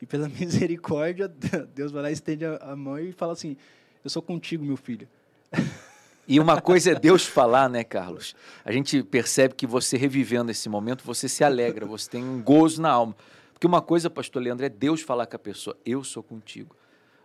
[0.00, 1.28] E pela misericórdia,
[1.74, 3.56] Deus vai lá, estende a mão e fala assim:
[4.04, 5.08] Eu sou contigo, meu filho.
[6.28, 8.34] E uma coisa é Deus falar, né, Carlos?
[8.64, 12.82] A gente percebe que você revivendo esse momento, você se alegra, você tem um gozo
[12.82, 13.14] na alma.
[13.52, 16.74] Porque uma coisa, pastor Leandro, é Deus falar com a pessoa: Eu sou contigo.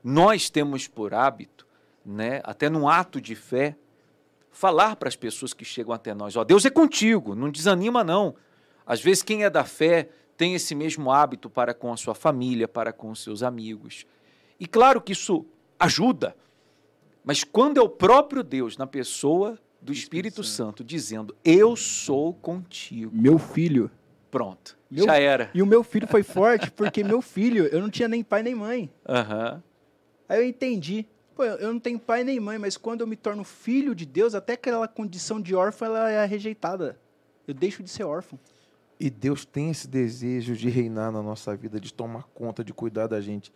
[0.03, 1.67] Nós temos por hábito,
[2.05, 3.75] né, até num ato de fé,
[4.51, 8.35] falar para as pessoas que chegam até nós: Ó, Deus é contigo, não desanima, não.
[8.85, 12.67] Às vezes, quem é da fé tem esse mesmo hábito para com a sua família,
[12.67, 14.05] para com os seus amigos.
[14.59, 15.45] E claro que isso
[15.79, 16.35] ajuda,
[17.23, 23.11] mas quando é o próprio Deus na pessoa do Espírito Santo dizendo: Eu sou contigo.
[23.13, 23.89] Meu filho.
[24.29, 24.77] Pronto.
[24.89, 25.49] Meu, já era.
[25.53, 28.55] E o meu filho foi forte porque meu filho, eu não tinha nem pai nem
[28.55, 28.89] mãe.
[29.07, 29.61] Uhum.
[30.27, 31.05] Aí eu entendi.
[31.35, 34.35] Pô, eu não tenho pai nem mãe, mas quando eu me torno filho de Deus,
[34.35, 36.97] até aquela condição de órfão ela é rejeitada.
[37.47, 38.39] Eu deixo de ser órfão.
[38.99, 43.07] E Deus tem esse desejo de reinar na nossa vida, de tomar conta, de cuidar
[43.07, 43.51] da gente.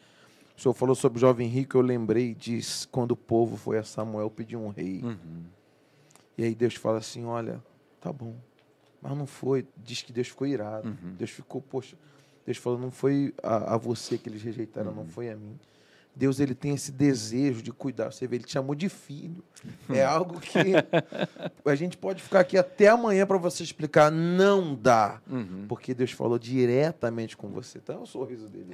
[0.58, 3.84] O senhor falou sobre o jovem rico, eu lembrei disso quando o povo foi a
[3.84, 5.02] Samuel pedir um rei.
[5.04, 5.44] Uhum.
[6.38, 7.62] E aí Deus fala assim: olha,
[8.00, 8.36] tá bom.
[9.02, 9.68] Mas não foi.
[9.78, 10.88] Diz que Deus ficou irado.
[10.88, 11.16] Uhum.
[11.18, 11.98] Deus ficou, poxa.
[12.46, 14.98] Deus falou: não foi a, a você que eles rejeitaram, uhum.
[14.98, 15.60] não foi a mim.
[16.16, 18.12] Deus ele tem esse desejo de cuidar.
[18.12, 19.44] Você vê, ele te chamou de filho.
[19.90, 20.60] É algo que
[21.66, 24.10] a gente pode ficar aqui até amanhã para você explicar.
[24.10, 25.22] Não dá.
[25.30, 25.66] Uhum.
[25.68, 27.80] Porque Deus falou diretamente com você.
[27.80, 28.72] Então é o sorriso dele.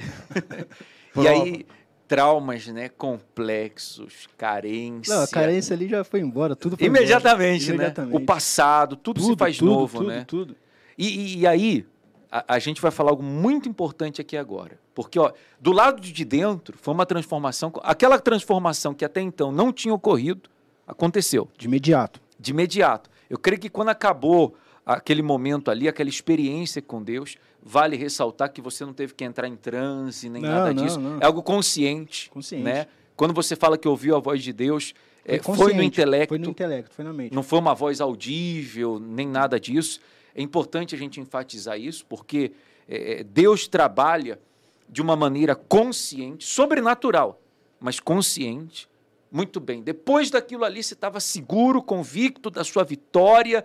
[1.18, 1.66] e aí,
[2.08, 5.16] traumas né, complexos, carência.
[5.16, 6.56] Não, a carência ali já foi embora.
[6.56, 7.78] Tudo foi Imediatamente, embora.
[7.78, 7.84] né?
[7.86, 8.18] Imediatamente.
[8.18, 10.26] O passado, tudo, tudo se faz tudo, novo, tudo, né?
[10.28, 10.56] Tudo.
[10.98, 11.88] E, e, e aí,
[12.32, 14.80] a, a, gente vai falar algo muito importante aqui agora.
[14.96, 17.72] Porque, ó, do lado de dentro, foi uma transformação.
[17.84, 20.50] Aquela transformação que até então não tinha ocorrido,
[20.88, 21.50] aconteceu.
[21.58, 22.22] De imediato.
[22.40, 23.10] De imediato.
[23.30, 24.56] Eu creio que quando acabou
[24.86, 29.48] aquele momento ali, aquela experiência com Deus, vale ressaltar que você não teve que entrar
[29.48, 31.00] em transe, nem não, nada não, disso.
[31.00, 31.20] Não.
[31.20, 32.30] É algo consciente.
[32.30, 32.64] Consciente.
[32.64, 32.88] Né?
[33.16, 34.94] Quando você fala que ouviu a voz de Deus,
[35.26, 36.30] foi, é, foi no intelecto.
[36.30, 37.36] Foi no intelecto, foi na mente.
[37.36, 40.00] Não foi uma voz audível, nem nada disso.
[40.36, 42.52] É importante a gente enfatizar isso, porque
[42.88, 44.40] é, é, Deus trabalha
[44.88, 47.42] de uma maneira consciente, sobrenatural,
[47.80, 48.90] mas consciente.
[49.32, 49.82] Muito bem.
[49.82, 53.64] Depois daquilo ali, você estava seguro, convicto da sua vitória,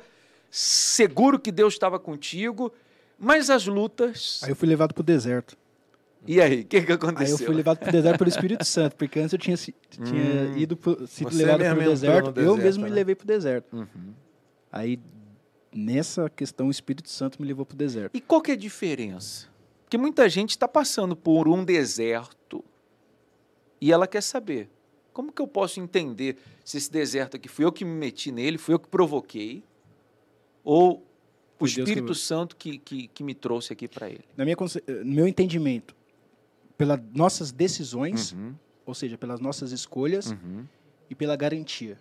[0.49, 2.73] seguro que Deus estava contigo,
[3.19, 4.41] mas as lutas.
[4.45, 5.57] Aí eu fui levado para o deserto.
[6.27, 7.37] E aí, o que, que aconteceu?
[7.37, 9.73] Aí eu fui levado para o deserto pelo Espírito Santo, porque antes eu tinha, tinha
[10.05, 12.91] hum, ido pro, sido levado para o deserto, deserto, eu mesmo né?
[12.91, 13.77] me levei para o deserto.
[13.77, 14.15] Uhum.
[14.71, 14.99] Aí
[15.77, 18.17] nessa questão o Espírito Santo me levou para o deserto.
[18.17, 19.49] E qual que é a diferença?
[19.85, 22.65] Porque muita gente está passando por um deserto
[23.81, 24.69] e ela quer saber
[25.13, 28.59] como que eu posso entender se esse deserto aqui fui eu que me meti nele,
[28.59, 29.65] fui eu que provoquei,
[30.63, 31.07] ou
[31.59, 32.15] o Espírito.
[32.15, 34.25] Santo que, que, que, me trouxe aqui para ele?
[34.37, 34.57] Na minha,
[35.05, 35.97] no meu entendimento,
[36.77, 38.55] pelas nossas decisões, uhum.
[38.85, 40.67] ou seja, pelas nossas escolhas uhum.
[41.09, 41.99] e pela garantia.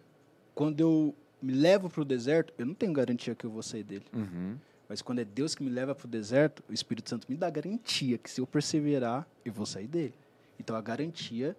[0.54, 3.84] Quando eu me levo para o deserto, eu não tenho garantia que eu vou sair
[3.84, 4.06] dele.
[4.14, 4.56] Uhum.
[4.88, 7.50] Mas quando é Deus que me leva para o deserto, o Espírito Santo me dá
[7.50, 10.14] garantia que se eu perseverar, eu vou sair dele.
[10.60, 11.56] Então a garantia,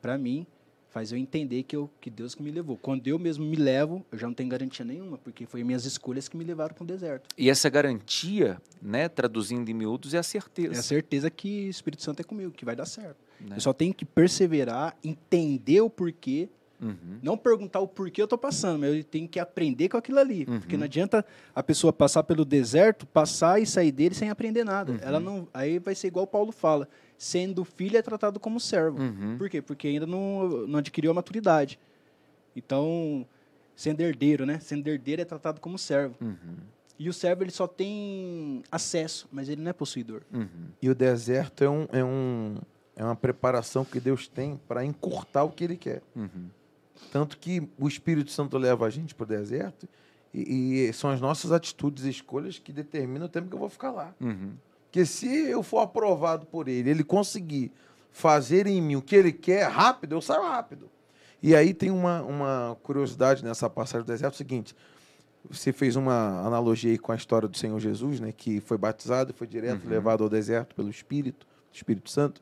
[0.00, 0.46] para mim,
[0.92, 2.76] faz eu entender que, eu, que Deus que me levou.
[2.76, 6.28] Quando eu mesmo me levo, eu já não tenho garantia nenhuma, porque foi minhas escolhas
[6.28, 7.28] que me levaram para o deserto.
[7.36, 10.74] E essa garantia, né, traduzindo em miúdos, é a certeza.
[10.74, 13.16] É a certeza que o Espírito Santo é comigo, que vai dar certo.
[13.40, 13.56] Né?
[13.56, 16.48] Eu só tenho que perseverar, entender o porquê
[16.82, 17.18] Uhum.
[17.22, 20.44] Não perguntar o porquê eu estou passando, mas eu tenho que aprender com aquilo ali.
[20.48, 20.58] Uhum.
[20.60, 21.24] Porque não adianta
[21.54, 24.92] a pessoa passar pelo deserto, passar e sair dele sem aprender nada.
[24.92, 24.98] Uhum.
[25.00, 29.00] Ela não, aí vai ser igual o Paulo fala: sendo filho é tratado como servo.
[29.00, 29.36] Uhum.
[29.38, 29.62] Por quê?
[29.62, 31.78] Porque ainda não, não adquiriu a maturidade.
[32.54, 33.24] Então,
[33.76, 34.58] sendo herdeiro, né?
[34.58, 36.16] Sendo herdeiro é tratado como servo.
[36.20, 36.56] Uhum.
[36.98, 40.22] E o servo ele só tem acesso, mas ele não é possuidor.
[40.32, 40.68] Uhum.
[40.80, 42.56] E o deserto é, um, é, um,
[42.94, 46.02] é uma preparação que Deus tem para encurtar o que Ele quer.
[47.10, 49.88] Tanto que o Espírito Santo leva a gente para o deserto
[50.32, 53.68] e, e, são as nossas atitudes e escolhas que determinam o tempo que eu vou
[53.68, 54.14] ficar lá.
[54.20, 54.52] Uhum.
[54.84, 57.72] Porque se eu for aprovado por ele, ele conseguir
[58.10, 60.90] fazer em mim o que ele quer rápido, eu saio rápido.
[61.42, 64.76] E aí tem uma, uma curiosidade nessa passagem do deserto, é o seguinte,
[65.50, 69.32] você fez uma analogia aí com a história do Senhor Jesus, né, que foi batizado
[69.32, 69.90] e foi direto uhum.
[69.90, 72.40] levado ao deserto pelo Espírito, Espírito Santo.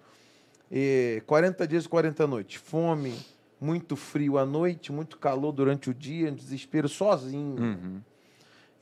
[0.71, 3.15] E 40 dias e 40 noites, fome,
[3.61, 7.61] muito frio à noite, muito calor durante o dia, desespero sozinho.
[7.61, 8.01] Uhum.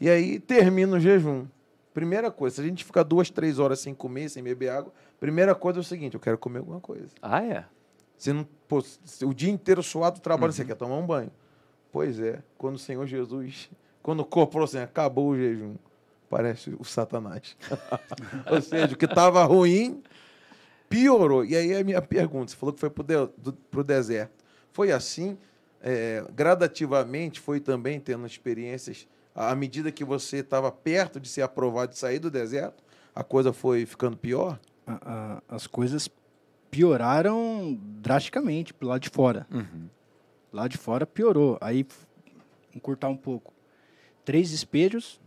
[0.00, 1.46] E aí termina o jejum.
[1.92, 5.54] Primeira coisa, se a gente ficar duas, três horas sem comer, sem beber água, primeira
[5.54, 7.08] coisa é o seguinte: eu quero comer alguma coisa.
[7.20, 7.64] Ah, é?
[8.16, 8.82] Você não, pô,
[9.24, 10.52] o dia inteiro suado trabalho, uhum.
[10.52, 11.30] você quer tomar um banho.
[11.90, 13.70] Pois é, quando o Senhor Jesus,
[14.02, 15.74] quando o corpo falou assim, acabou o jejum,
[16.28, 17.56] parece o Satanás.
[18.50, 20.02] Ou seja, o que estava ruim
[20.88, 21.44] piorou.
[21.44, 24.44] E aí a minha pergunta, você falou que foi para o deserto.
[24.72, 25.38] Foi assim?
[25.80, 29.06] É, gradativamente foi também tendo experiências
[29.38, 32.82] à medida que você estava perto de ser aprovado de sair do deserto,
[33.14, 34.58] a coisa foi ficando pior?
[35.46, 36.08] as coisas
[36.70, 39.46] pioraram drasticamente pro lado de fora.
[39.50, 39.86] Uhum.
[40.50, 41.58] Lá de fora piorou.
[41.60, 41.86] Aí,
[42.74, 43.52] encurtar um pouco.
[44.24, 45.20] Três espelhos,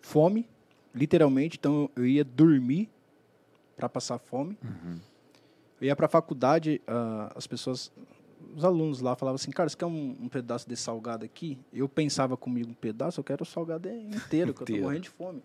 [0.00, 0.48] fome,
[0.94, 1.58] literalmente.
[1.58, 2.88] Então, eu ia dormir
[3.76, 4.56] para passar fome.
[4.64, 4.98] Uhum.
[5.82, 7.92] Eu ia para a faculdade, uh, as pessoas
[8.54, 11.58] os alunos lá falavam assim, cara, você quer um, um, pedaço desse salgado aqui?
[11.72, 15.10] Eu pensava comigo um pedaço, eu quero o salgado inteiro, que eu estou morrendo de
[15.10, 15.42] fome.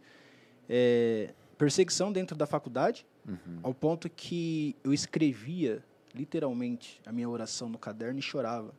[0.70, 3.60] É, perseguição dentro da faculdade, uhum.
[3.62, 5.84] ao ponto que eu escrevia
[6.14, 8.74] literalmente a minha oração no caderno e chorava.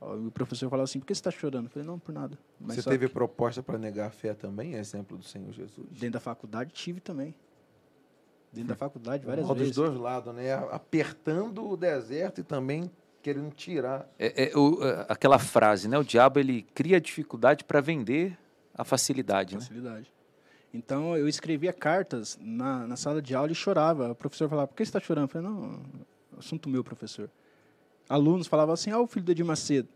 [0.00, 1.66] O professor falava assim, por que você está chorando?
[1.66, 2.38] Eu falei, não, por nada.
[2.58, 3.12] Mas você teve que...
[3.12, 5.86] proposta para negar a fé também, exemplo do Senhor Jesus?
[5.90, 7.34] Dentro da faculdade tive também
[8.52, 9.74] dentro da faculdade várias Mal vezes.
[9.74, 10.54] dos dois lados, né?
[10.70, 12.90] Apertando o deserto e também
[13.22, 14.08] querendo tirar.
[14.18, 15.98] É, é o, é, aquela frase, né?
[15.98, 18.36] O diabo ele cria dificuldade para vender
[18.74, 19.54] a facilidade.
[19.54, 20.00] Facilidade.
[20.00, 20.06] Né?
[20.72, 24.10] Então eu escrevia cartas na, na sala de aula e chorava.
[24.10, 25.80] O professor falava: "Por que você está chorando?" Eu falei: "Não,
[26.38, 27.30] assunto meu, professor."
[28.08, 29.88] Alunos falavam assim: "Ah, o filho do Edir Macedo."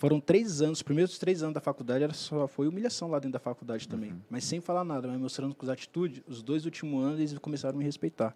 [0.00, 3.34] Foram três anos, os primeiros três anos da faculdade era só foi humilhação lá dentro
[3.34, 4.12] da faculdade também.
[4.12, 4.20] Uhum.
[4.30, 7.74] Mas sem falar nada, mas mostrando com as atitudes, os dois últimos anos eles começaram
[7.74, 8.34] a me respeitar.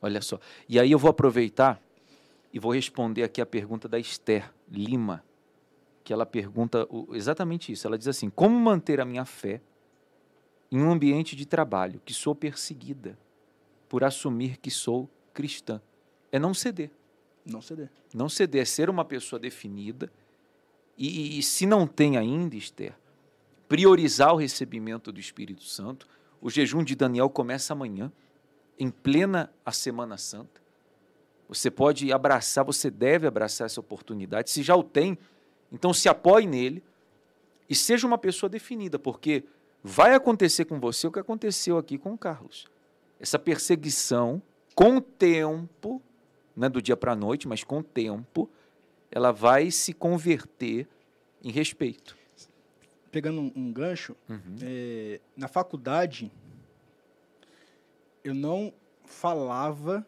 [0.00, 0.38] Olha só.
[0.68, 1.82] E aí eu vou aproveitar
[2.52, 5.24] e vou responder aqui a pergunta da Esther Lima,
[6.04, 7.88] que ela pergunta exatamente isso.
[7.88, 9.60] Ela diz assim: Como manter a minha fé
[10.70, 13.18] em um ambiente de trabalho que sou perseguida
[13.88, 15.82] por assumir que sou cristã?
[16.30, 16.92] É não ceder.
[17.44, 17.90] Não ceder.
[18.14, 20.08] Não ceder, é ser uma pessoa definida
[20.96, 22.94] e, e, se não tem ainda, Esther,
[23.68, 26.06] priorizar o recebimento do Espírito Santo.
[26.40, 28.12] O jejum de Daniel começa amanhã,
[28.78, 30.62] em plena a Semana Santa.
[31.48, 34.50] Você pode abraçar, você deve abraçar essa oportunidade.
[34.50, 35.18] Se já o tem,
[35.72, 36.82] então se apoie nele
[37.68, 39.44] e seja uma pessoa definida, porque
[39.82, 42.66] vai acontecer com você o que aconteceu aqui com o Carlos.
[43.18, 44.42] Essa perseguição,
[44.74, 46.00] com o tempo,
[46.56, 48.48] não é do dia para a noite, mas com o tempo,
[49.14, 50.88] ela vai se converter
[51.40, 52.16] em respeito.
[53.12, 54.56] Pegando um, gancho, uhum.
[54.60, 56.32] é, na faculdade,
[58.24, 60.04] eu não falava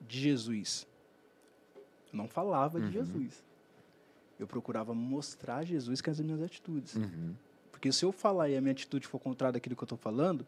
[0.00, 0.88] de Jesus.
[2.12, 2.86] Eu não falava uhum.
[2.86, 3.44] de Jesus.
[4.40, 6.96] Eu procurava mostrar Jesus com as minhas atitudes.
[6.96, 7.36] Uhum.
[7.70, 10.44] Porque se eu falar e a minha atitude for contrária daquilo que eu estou falando,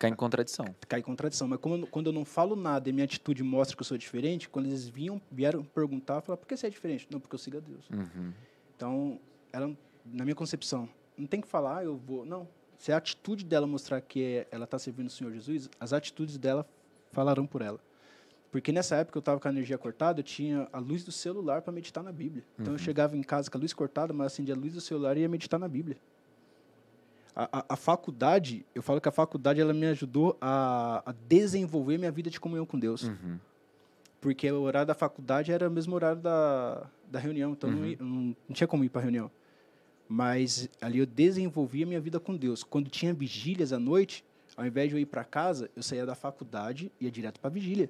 [0.00, 0.64] Cai em contradição.
[0.88, 1.46] Cai em contradição.
[1.46, 4.48] Mas como, quando eu não falo nada e minha atitude mostra que eu sou diferente,
[4.48, 7.06] quando eles vinham, vieram perguntar, eu falava, por que você é diferente?
[7.10, 7.86] Não, porque eu sigo a Deus.
[7.90, 8.32] Uhum.
[8.74, 9.20] Então,
[9.52, 9.70] ela,
[10.06, 10.88] na minha concepção,
[11.18, 12.24] não tem que falar, eu vou.
[12.24, 12.48] Não.
[12.78, 16.38] Se a atitude dela mostrar que é, ela está servindo o Senhor Jesus, as atitudes
[16.38, 16.66] dela
[17.12, 17.78] falarão por ela.
[18.50, 21.60] Porque nessa época eu estava com a energia cortada, eu tinha a luz do celular
[21.60, 22.42] para meditar na Bíblia.
[22.54, 22.78] Então uhum.
[22.78, 25.20] eu chegava em casa com a luz cortada, mas acendia a luz do celular e
[25.20, 25.98] ia meditar na Bíblia.
[27.34, 32.10] A, a, faculdade, eu falo que a faculdade ela me ajudou a, a desenvolver minha
[32.10, 33.04] vida de comunhão com Deus.
[33.04, 33.38] Uhum.
[34.20, 37.96] Porque o horário da faculdade era o mesmo horário da, da reunião, então uhum.
[37.98, 39.30] não, não, não, tinha como ir para a reunião.
[40.08, 42.64] Mas ali eu desenvolvia minha vida com Deus.
[42.64, 44.24] Quando tinha vigílias à noite,
[44.56, 47.48] ao invés de eu ir para casa, eu saía da faculdade e ia direto para
[47.48, 47.88] a vigília.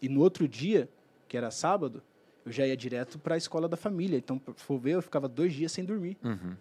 [0.00, 0.88] E no outro dia,
[1.26, 2.02] que era sábado,
[2.44, 4.18] eu já ia direto para a escola da família.
[4.18, 6.16] Então, se for ver, eu ficava dois dias sem dormir.
[6.22, 6.54] Uhum.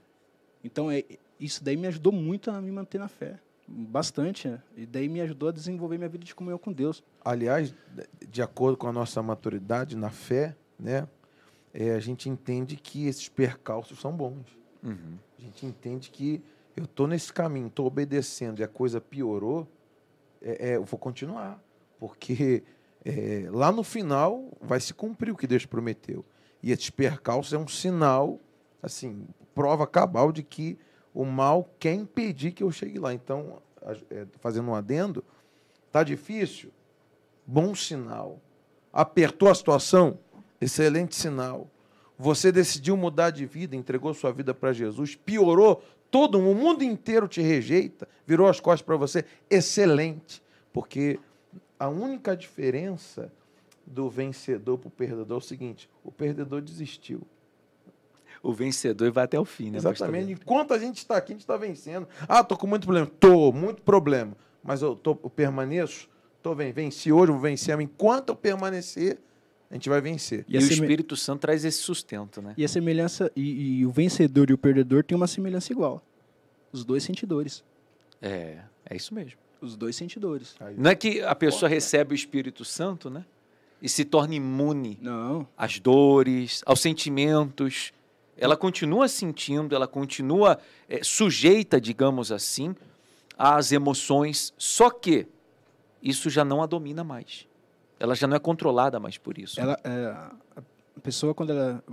[0.63, 1.03] Então, é,
[1.43, 3.39] isso daí me ajudou muito a me manter na fé.
[3.67, 4.47] Bastante.
[4.47, 4.61] Né?
[4.75, 7.03] E daí me ajudou a desenvolver minha vida de comunhão com Deus.
[7.23, 7.73] Aliás,
[8.29, 11.07] de acordo com a nossa maturidade na fé, né,
[11.73, 14.57] é, a gente entende que esses percalços são bons.
[14.83, 15.17] Uhum.
[15.37, 16.41] A gente entende que
[16.75, 19.67] eu estou nesse caminho, estou obedecendo e a coisa piorou,
[20.41, 21.61] é, é, eu vou continuar.
[21.99, 22.63] Porque
[23.03, 26.25] é, lá no final vai se cumprir o que Deus prometeu.
[26.61, 28.39] E esses percalços é um sinal,
[28.81, 30.77] assim, prova cabal de que
[31.13, 33.13] o mal quer impedir que eu chegue lá.
[33.13, 33.61] Então,
[34.09, 35.23] é, fazendo um adendo,
[35.91, 36.71] tá difícil?
[37.45, 38.39] Bom sinal.
[38.91, 40.17] Apertou a situação?
[40.59, 41.67] Excelente sinal.
[42.17, 47.27] Você decidiu mudar de vida, entregou sua vida para Jesus, piorou, todo o mundo inteiro
[47.27, 50.41] te rejeita, virou as costas para você, excelente.
[50.71, 51.19] Porque
[51.79, 53.31] a única diferença
[53.85, 57.21] do vencedor para o perdedor é o seguinte: o perdedor desistiu.
[58.43, 59.77] O vencedor vai até o fim, né?
[59.77, 60.33] Exatamente.
[60.33, 62.05] Enquanto a gente está aqui, a gente está vencendo.
[62.27, 63.09] Ah, tô com muito problema.
[63.17, 64.35] Tô, muito problema.
[64.61, 66.09] Mas eu, tô, eu permaneço.
[66.41, 67.79] Tô bem, venci hoje, vou vencer.
[67.79, 69.17] Enquanto eu permanecer,
[69.71, 70.43] a gente vai vencer.
[70.47, 72.53] E, e o Espírito Santo traz esse sustento, né?
[72.57, 76.03] E a semelhança, e, e o vencedor e o perdedor têm uma semelhança igual.
[76.71, 77.63] Os dois sentidores.
[78.21, 79.39] É, é isso mesmo.
[79.61, 80.55] Os dois sentidores.
[80.77, 83.25] Não é que a pessoa recebe o Espírito Santo, né?
[83.81, 85.47] E se torna imune Não.
[85.57, 87.93] às dores, aos sentimentos.
[88.37, 90.59] Ela continua sentindo, ela continua
[90.89, 92.75] é, sujeita, digamos assim,
[93.37, 95.27] às emoções, só que
[96.01, 97.47] isso já não a domina mais.
[97.99, 99.59] Ela já não é controlada mais por isso.
[99.59, 100.15] Ela, é,
[100.57, 101.83] a pessoa, quando ela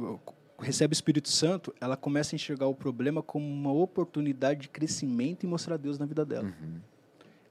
[0.58, 5.44] recebe o Espírito Santo, ela começa a enxergar o problema como uma oportunidade de crescimento
[5.44, 6.44] e mostrar Deus na vida dela.
[6.44, 6.80] Uhum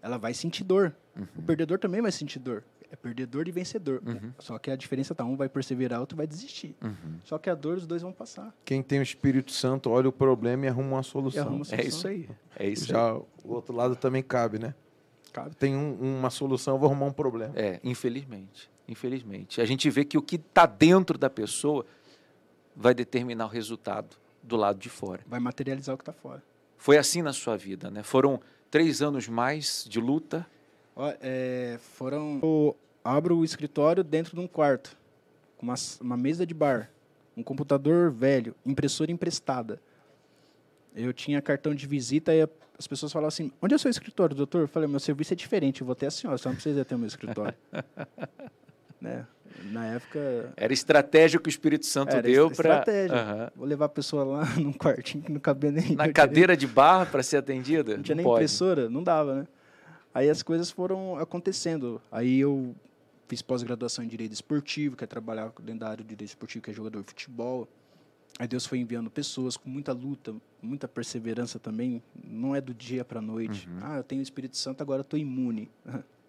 [0.01, 0.95] ela vai sentir dor.
[1.15, 1.27] Uhum.
[1.37, 2.63] O perdedor também vai sentir dor.
[2.91, 4.01] É perdedor e vencedor.
[4.05, 4.31] Uhum.
[4.39, 6.75] Só que a diferença tá um vai perseverar, outro vai desistir.
[6.81, 7.19] Uhum.
[7.23, 8.53] Só que a dor os dois vão passar.
[8.65, 11.41] Quem tem o Espírito Santo olha o problema e arruma uma solução.
[11.41, 11.85] Arruma uma solução.
[11.85, 12.29] É isso aí.
[12.57, 13.21] É isso Já aí.
[13.43, 14.73] o outro lado também cabe, né?
[15.31, 15.55] Cabe.
[15.55, 17.53] Tem um, uma solução, eu vou arrumar um problema.
[17.55, 18.69] É, infelizmente.
[18.87, 19.61] Infelizmente.
[19.61, 21.85] A gente vê que o que está dentro da pessoa
[22.75, 25.21] vai determinar o resultado do lado de fora.
[25.27, 26.41] Vai materializar o que está fora.
[26.75, 28.01] Foi assim na sua vida, né?
[28.01, 28.39] Foram
[28.71, 30.47] três anos mais de luta?
[31.21, 32.39] É, foram.
[32.41, 34.97] Eu abro o escritório dentro de um quarto,
[35.57, 36.89] com uma, uma mesa de bar,
[37.35, 39.81] um computador velho, impressora emprestada.
[40.95, 42.47] Eu tinha cartão de visita e
[42.77, 44.61] as pessoas falavam assim: onde é o seu escritório, doutor?
[44.61, 46.95] Eu falei: meu serviço é diferente, eu vou ter a senhora, só não precisa ter
[46.95, 47.53] o meu escritório.
[48.99, 49.25] né?
[49.71, 50.53] Na época.
[50.55, 52.79] Era estratégia que o Espírito Santo Era deu para.
[52.79, 53.15] Estratégia.
[53.15, 53.49] Uhum.
[53.55, 55.95] Vou levar a pessoa lá num quartinho que não cabia nem.
[55.95, 57.95] Na cadeira de barra para ser atendida?
[57.95, 58.43] Não tinha não nem pode.
[58.43, 59.47] impressora, não dava, né?
[60.13, 62.01] Aí as coisas foram acontecendo.
[62.11, 62.75] Aí eu
[63.27, 66.71] fiz pós-graduação em Direito Esportivo, que é trabalhar dentro da área de Direito Esportivo, que
[66.71, 67.67] é jogador de futebol.
[68.37, 72.01] Aí Deus foi enviando pessoas com muita luta, muita perseverança também.
[72.23, 73.67] Não é do dia para a noite.
[73.69, 73.79] Uhum.
[73.81, 75.69] Ah, eu tenho o Espírito Santo, agora estou imune.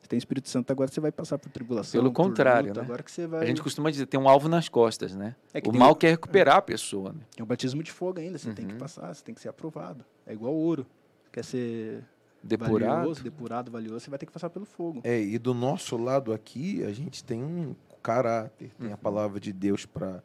[0.00, 1.98] Você tem Espírito Santo, agora você vai passar por tribulação.
[1.98, 2.84] Pelo contrário, luta, né?
[2.84, 3.42] Agora que você vai...
[3.42, 5.34] A gente costuma dizer, tem um alvo nas costas, né?
[5.54, 5.94] É o mal um...
[5.94, 7.20] quer recuperar a pessoa, né?
[7.34, 8.54] Tem um batismo de fogo ainda, você uhum.
[8.54, 8.78] tem que uhum.
[8.78, 10.04] passar, você tem que ser aprovado.
[10.26, 10.86] É igual ouro.
[11.32, 12.04] Quer ser
[12.44, 15.00] depurado, valioso, depurado, valioso, você vai ter que passar pelo fogo.
[15.04, 18.94] É, e do nosso lado aqui, a gente tem um caráter, tem uhum.
[18.94, 20.22] a palavra de Deus para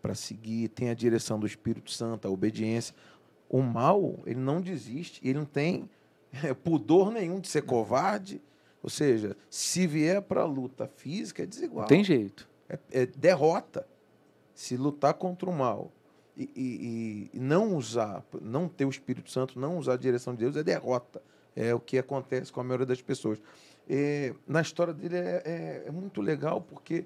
[0.00, 2.94] para seguir, tem a direção do Espírito Santo, a obediência.
[3.48, 5.88] O mal, ele não desiste, ele não tem
[6.42, 8.38] é, pudor nenhum de ser covarde,
[8.82, 11.86] ou seja, se vier para a luta física, é desigual.
[11.86, 12.46] Tem jeito.
[12.68, 13.86] É, é derrota.
[14.54, 15.90] Se lutar contra o mal
[16.36, 20.40] e, e, e, não usar, não ter o Espírito Santo, não usar a direção de
[20.40, 21.22] Deus, é derrota.
[21.56, 23.40] É o que acontece com a maioria das pessoas.
[23.88, 27.04] E, na história dele é, é, é muito legal, porque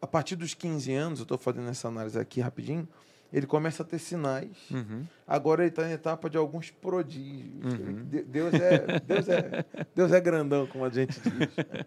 [0.00, 2.86] a partir dos 15 anos, eu estou fazendo essa análise aqui rapidinho,
[3.32, 4.56] ele começa a ter sinais.
[4.70, 5.04] Uhum.
[5.26, 7.74] Agora ele está em etapa de alguns prodígios.
[7.74, 8.06] Uhum.
[8.26, 9.64] Deus, é, Deus, é,
[9.94, 11.48] Deus é grandão, como a gente diz.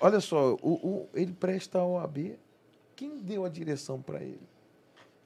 [0.00, 2.38] Olha só, o, o, ele presta a OAB.
[2.96, 4.40] Quem deu a direção para ele?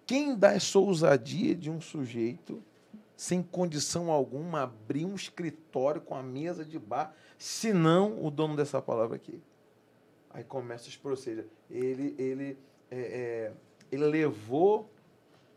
[0.06, 2.62] Quem dá essa ousadia de um sujeito,
[3.16, 8.54] sem condição alguma, abrir um escritório com a mesa de bar, se não o dono
[8.54, 9.40] dessa palavra aqui?
[10.30, 11.46] Aí começa os processos.
[11.70, 12.58] Ele, ele,
[12.90, 13.52] é, é,
[13.90, 14.90] ele levou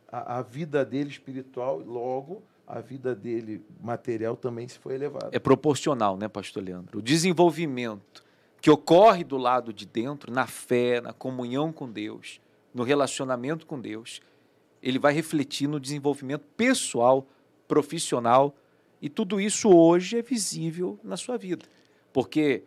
[0.08, 5.30] a, a vida dele espiritual, logo a vida dele material também se foi elevada.
[5.32, 7.00] É proporcional, né, pastor Leandro?
[7.00, 8.24] O desenvolvimento
[8.62, 12.40] que ocorre do lado de dentro, na fé, na comunhão com Deus,
[12.72, 14.22] no relacionamento com Deus,
[14.84, 17.26] ele vai refletir no desenvolvimento pessoal,
[17.70, 18.56] profissional,
[19.00, 21.64] e tudo isso hoje é visível na sua vida.
[22.12, 22.64] Porque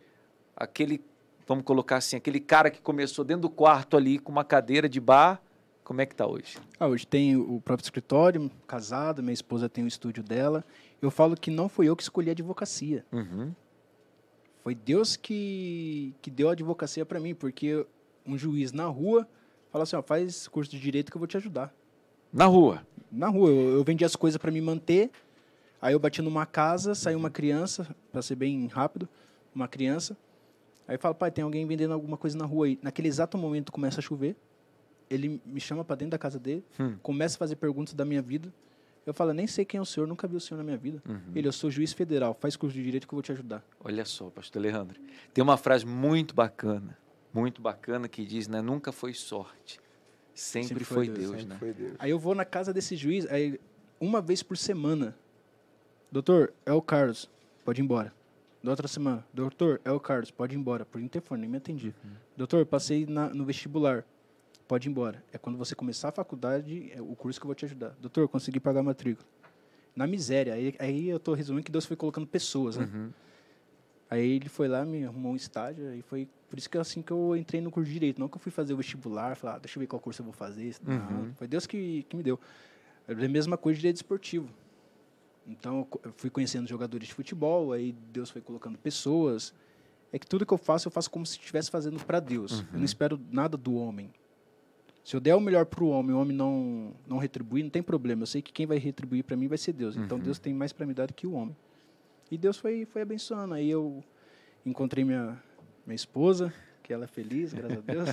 [0.57, 1.05] aquele,
[1.47, 5.01] vamos colocar assim, aquele cara que começou dentro do quarto ali com uma cadeira de
[5.01, 5.43] bar,
[5.83, 6.57] como é que está hoje?
[6.79, 10.65] Ah, hoje tem o próprio escritório, casado, minha esposa tem o estúdio dela.
[11.03, 13.05] Eu falo que não fui eu que escolhi a advocacia.
[13.13, 13.53] Uhum.
[14.63, 17.85] Foi Deus que, que deu a advocacia para mim, porque
[18.25, 19.29] um juiz na rua
[19.73, 21.75] fala assim, ó, faz curso de direito que eu vou te ajudar.
[22.33, 22.87] Na rua?
[23.11, 23.51] Na rua.
[23.51, 25.11] Eu, eu vendi as coisas para me manter.
[25.81, 29.09] Aí eu bati numa casa, saiu uma criança, para ser bem rápido,
[29.55, 30.17] uma criança.
[30.87, 32.79] Aí fala, pai, tem alguém vendendo alguma coisa na rua aí.
[32.83, 34.37] Naquele exato momento começa a chover
[35.13, 36.97] ele me chama para dentro da casa dele, hum.
[37.03, 38.53] começa a fazer perguntas da minha vida.
[39.05, 41.03] Eu falo, nem sei quem é o senhor, nunca vi o senhor na minha vida.
[41.07, 41.33] Uhum.
[41.35, 43.63] Ele, eu sou juiz federal, faz curso de direito que eu vou te ajudar.
[43.81, 45.01] Olha só, pastor Alejandro,
[45.35, 46.97] tem uma frase muito bacana,
[47.35, 49.81] muito bacana que diz, né, nunca foi sorte,
[50.35, 51.57] sempre, sempre foi, foi, Deus, Deus né?
[51.59, 51.95] Foi Deus.
[51.99, 53.61] Aí eu vou na casa desse juiz, aí
[54.01, 55.17] uma vez por semana,
[56.11, 57.31] doutor, é o Carlos,
[57.65, 58.13] pode ir embora.
[58.63, 60.85] Da outra semana, doutor, é o Carlos, pode ir embora.
[60.85, 61.89] Por interfone, nem me atendi.
[61.89, 62.11] Uhum.
[62.37, 64.05] Doutor, passei na, no vestibular,
[64.69, 65.23] pode ir embora.
[65.33, 67.97] É quando você começar a faculdade, é o curso que eu vou te ajudar.
[68.01, 69.27] Doutor, consegui pagar a matrícula.
[69.97, 70.55] Na miséria.
[70.55, 72.89] Aí, aí eu estou resumindo que Deus foi colocando pessoas, né?
[72.93, 73.11] Uhum.
[74.13, 77.01] Aí ele foi lá, me arrumou um estágio, e foi por isso que é assim
[77.01, 78.21] que eu entrei no curso de Direito.
[78.21, 80.25] Não que eu fui fazer o vestibular, falar, ah, deixa eu ver qual curso eu
[80.25, 80.77] vou fazer.
[80.87, 81.33] Uhum.
[81.35, 82.39] Foi Deus que, que me deu.
[83.09, 84.51] É a mesma coisa de Direito Esportivo.
[85.47, 89.55] Então, eu fui conhecendo jogadores de futebol, aí Deus foi colocando pessoas.
[90.13, 92.53] É que tudo que eu faço, eu faço como se estivesse fazendo para Deus.
[92.53, 92.59] Uhum.
[92.59, 92.85] Eu não uhum.
[92.85, 94.13] espero nada do homem.
[95.03, 97.83] Se eu der o melhor para o homem, o homem não, não retribuir, não tem
[97.83, 98.25] problema.
[98.25, 99.97] Eu sei que quem vai retribuir para mim vai ser Deus.
[99.97, 100.25] Então, uhum.
[100.25, 101.57] Deus tem mais para me dar do que o homem.
[102.33, 103.53] E Deus foi, foi abençoando.
[103.53, 104.03] Aí eu
[104.65, 105.39] encontrei minha,
[105.85, 106.51] minha esposa,
[106.83, 108.09] que ela é feliz, graças a Deus.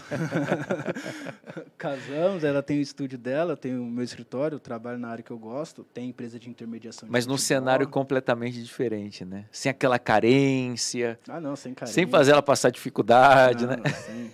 [1.80, 5.40] Casamos, ela tem o estúdio dela, tem o meu escritório, trabalho na área que eu
[5.40, 7.08] gosto, tem empresa de intermediação.
[7.10, 9.46] Mas num cenário completamente diferente, né?
[9.54, 11.18] Sem aquela carência.
[11.26, 11.94] Ah, não, sem carência.
[11.94, 13.90] Sem fazer ela passar dificuldade, não, né?
[13.90, 14.32] Sem.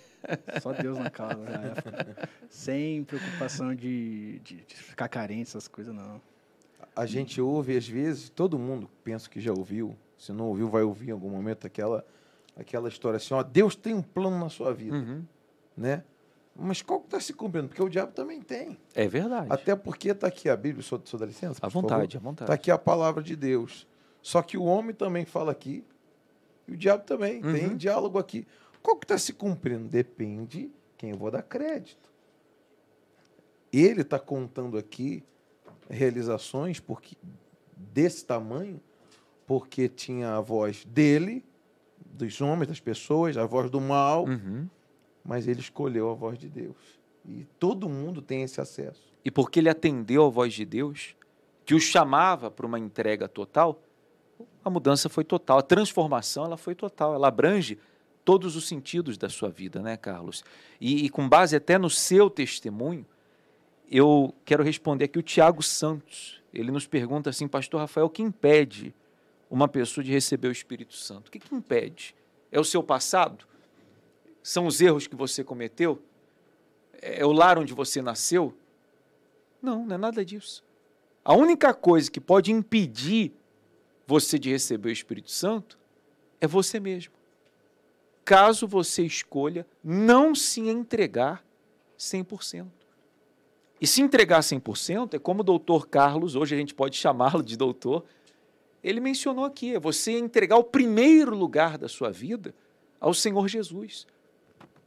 [0.64, 1.46] Só Deus na causa.
[2.50, 6.20] Sem preocupação de, de, de ficar carente, essas coisas, não.
[6.96, 10.84] A gente ouve, às vezes, todo mundo pensa que já ouviu, se não ouviu, vai
[10.84, 12.06] ouvir em algum momento aquela,
[12.56, 15.24] aquela história assim, ó, Deus tem um plano na sua vida, uhum.
[15.76, 16.04] né?
[16.58, 17.68] Mas qual que está se cumprindo?
[17.68, 18.78] Porque o diabo também tem.
[18.94, 19.48] É verdade.
[19.50, 21.60] Até porque está aqui a Bíblia, só, só dá licença?
[21.62, 22.46] À vontade, à vontade.
[22.46, 23.86] Está aqui a palavra de Deus.
[24.22, 25.84] Só que o homem também fala aqui,
[26.66, 27.44] e o diabo também.
[27.44, 27.54] Uhum.
[27.54, 28.48] Tem diálogo aqui.
[28.82, 29.90] Qual que está se cumprindo?
[29.90, 32.10] Depende quem eu vou dar crédito.
[33.72, 35.24] Ele está contando aqui
[35.90, 37.16] realizações porque
[37.76, 38.82] desse tamanho,
[39.46, 41.44] porque tinha a voz dele,
[41.98, 44.68] dos homens, das pessoas, a voz do mal, uhum.
[45.24, 46.76] mas ele escolheu a voz de Deus.
[47.28, 49.04] E todo mundo tem esse acesso.
[49.24, 51.16] E porque ele atendeu a voz de Deus,
[51.66, 53.82] que o chamava para uma entrega total,
[54.64, 57.78] a mudança foi total, a transformação ela foi total, ela abrange
[58.24, 60.44] todos os sentidos da sua vida, né, Carlos?
[60.82, 63.06] E, e com base até no seu testemunho,
[63.90, 66.42] eu quero responder aqui o Tiago Santos.
[66.54, 68.94] Ele nos pergunta assim, Pastor Rafael, o que impede
[69.50, 71.28] uma pessoa de receber o Espírito Santo?
[71.28, 72.16] O que, que impede?
[72.52, 73.46] É o seu passado?
[74.42, 76.02] São os erros que você cometeu?
[77.02, 78.54] É o lar onde você nasceu?
[79.62, 80.64] Não, não é nada disso.
[81.24, 83.34] A única coisa que pode impedir
[84.08, 85.78] você de receber o Espírito Santo
[86.40, 87.16] é você mesmo
[88.26, 91.46] caso você escolha não se entregar
[91.98, 92.66] 100%.
[93.80, 97.58] E se entregar 100% é como o doutor Carlos, hoje a gente pode chamá-lo de
[97.58, 98.06] doutor,
[98.84, 102.54] ele mencionou aqui, é você entregar o primeiro lugar da sua vida
[103.00, 104.06] ao Senhor Jesus.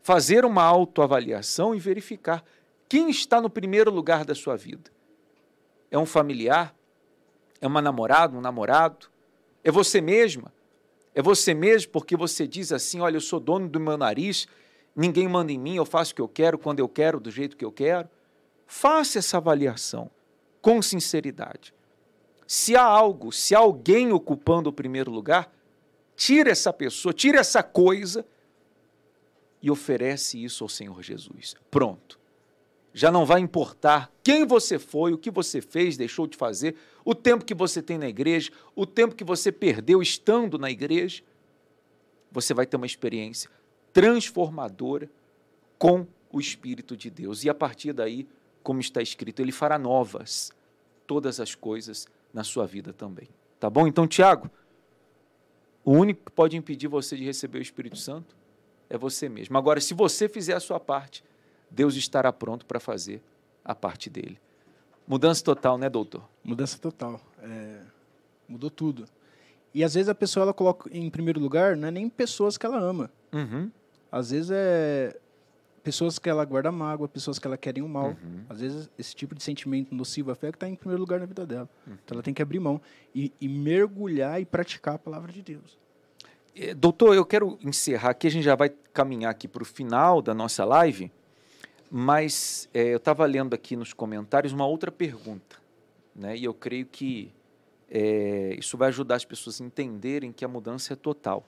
[0.02, 2.44] Fazer uma autoavaliação e verificar
[2.88, 4.90] quem está no primeiro lugar da sua vida.
[5.90, 6.74] É um familiar?
[7.60, 9.08] É uma namorada, um namorado?
[9.62, 10.52] É você mesma?
[11.14, 14.46] É você mesmo porque você diz assim: olha, eu sou dono do meu nariz,
[14.94, 17.56] ninguém manda em mim, eu faço o que eu quero, quando eu quero, do jeito
[17.56, 18.08] que eu quero.
[18.68, 20.10] Faça essa avaliação
[20.60, 21.72] com sinceridade.
[22.46, 25.50] Se há algo, se há alguém ocupando o primeiro lugar,
[26.14, 28.26] tira essa pessoa, tira essa coisa
[29.62, 31.56] e oferece isso ao Senhor Jesus.
[31.70, 32.20] Pronto.
[32.92, 37.14] Já não vai importar quem você foi, o que você fez, deixou de fazer, o
[37.14, 41.22] tempo que você tem na igreja, o tempo que você perdeu estando na igreja.
[42.30, 43.50] Você vai ter uma experiência
[43.94, 45.08] transformadora
[45.78, 47.44] com o Espírito de Deus.
[47.44, 48.28] E a partir daí,
[48.68, 50.52] como está escrito, ele fará novas
[51.06, 53.26] todas as coisas na sua vida também.
[53.58, 53.86] Tá bom?
[53.86, 54.50] Então, Tiago,
[55.82, 58.36] o único que pode impedir você de receber o Espírito Santo
[58.90, 59.56] é você mesmo.
[59.56, 61.24] Agora, se você fizer a sua parte,
[61.70, 63.22] Deus estará pronto para fazer
[63.64, 64.38] a parte dele.
[65.06, 66.28] Mudança total, né, doutor?
[66.44, 67.22] Mudança total.
[67.40, 67.80] É,
[68.46, 69.06] mudou tudo.
[69.72, 72.66] E às vezes a pessoa ela coloca em primeiro lugar, não é nem pessoas que
[72.66, 73.10] ela ama.
[73.32, 73.70] Uhum.
[74.12, 75.18] Às vezes é
[75.88, 78.08] pessoas que ela guarda mágoa, pessoas que ela querem o mal.
[78.08, 78.44] Uhum.
[78.46, 81.24] Às vezes esse tipo de sentimento nocivo, a fé, que está em primeiro lugar na
[81.24, 81.66] vida dela.
[81.86, 81.94] Uhum.
[82.04, 82.78] Então ela tem que abrir mão
[83.14, 85.78] e, e mergulhar e praticar a palavra de Deus.
[86.54, 90.20] É, doutor, eu quero encerrar aqui, a gente já vai caminhar aqui para o final
[90.20, 91.10] da nossa live.
[91.90, 95.56] Mas é, eu estava lendo aqui nos comentários uma outra pergunta,
[96.14, 96.36] né?
[96.36, 97.32] e eu creio que
[97.90, 101.46] é, isso vai ajudar as pessoas a entenderem que a mudança é total,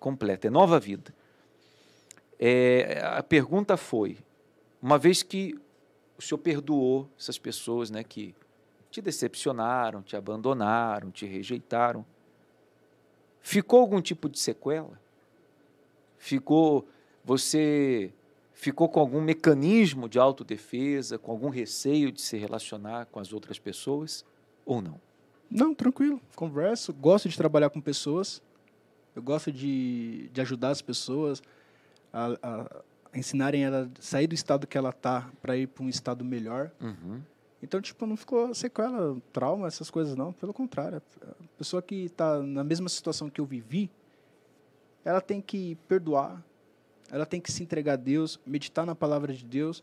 [0.00, 1.14] completa, é nova vida.
[2.46, 4.18] É, a pergunta foi:
[4.82, 5.58] uma vez que
[6.18, 8.34] o senhor perdoou essas pessoas né, que
[8.90, 12.04] te decepcionaram, te abandonaram, te rejeitaram,
[13.40, 15.00] ficou algum tipo de sequela?
[16.18, 16.86] Ficou.
[17.24, 18.12] Você
[18.52, 23.58] ficou com algum mecanismo de autodefesa, com algum receio de se relacionar com as outras
[23.58, 24.22] pessoas
[24.66, 25.00] ou não?
[25.50, 26.20] Não, tranquilo.
[26.36, 28.42] Converso, gosto de trabalhar com pessoas.
[29.16, 31.42] Eu gosto de, de ajudar as pessoas
[32.14, 32.82] a, a,
[33.18, 36.70] ensinarem ela a sair do estado que ela tá para ir para um estado melhor.
[36.80, 37.20] Uhum.
[37.60, 40.32] Então, tipo, não ficou sequela, trauma, essas coisas, não.
[40.32, 41.02] Pelo contrário.
[41.22, 43.90] A pessoa que está na mesma situação que eu vivi,
[45.04, 46.42] ela tem que perdoar,
[47.10, 49.82] ela tem que se entregar a Deus, meditar na palavra de Deus,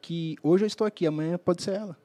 [0.00, 1.96] que hoje eu estou aqui, amanhã pode ser ela.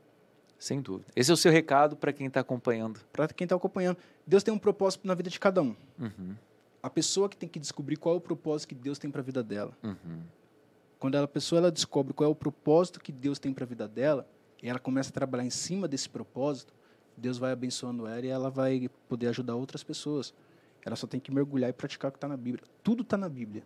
[0.58, 1.12] Sem dúvida.
[1.16, 3.00] Esse é o seu recado para quem está acompanhando.
[3.12, 3.98] Para quem está acompanhando.
[4.26, 5.76] Deus tem um propósito na vida de cada um.
[6.00, 6.36] Uhum.
[6.82, 9.24] A pessoa que tem que descobrir qual é o propósito que Deus tem para a
[9.24, 9.78] vida dela.
[9.84, 10.22] Uhum.
[11.00, 13.88] Quando a pessoa ela descobre qual é o propósito que Deus tem para a vida
[13.88, 14.28] dela,
[14.62, 16.74] e ela começa a trabalhar em cima desse propósito,
[17.18, 20.34] Deus vai abençoando ela e ela vai poder ajudar outras pessoas.
[20.86, 22.64] Ela só tem que mergulhar e praticar o que está na Bíblia.
[22.84, 23.64] Tudo está na Bíblia.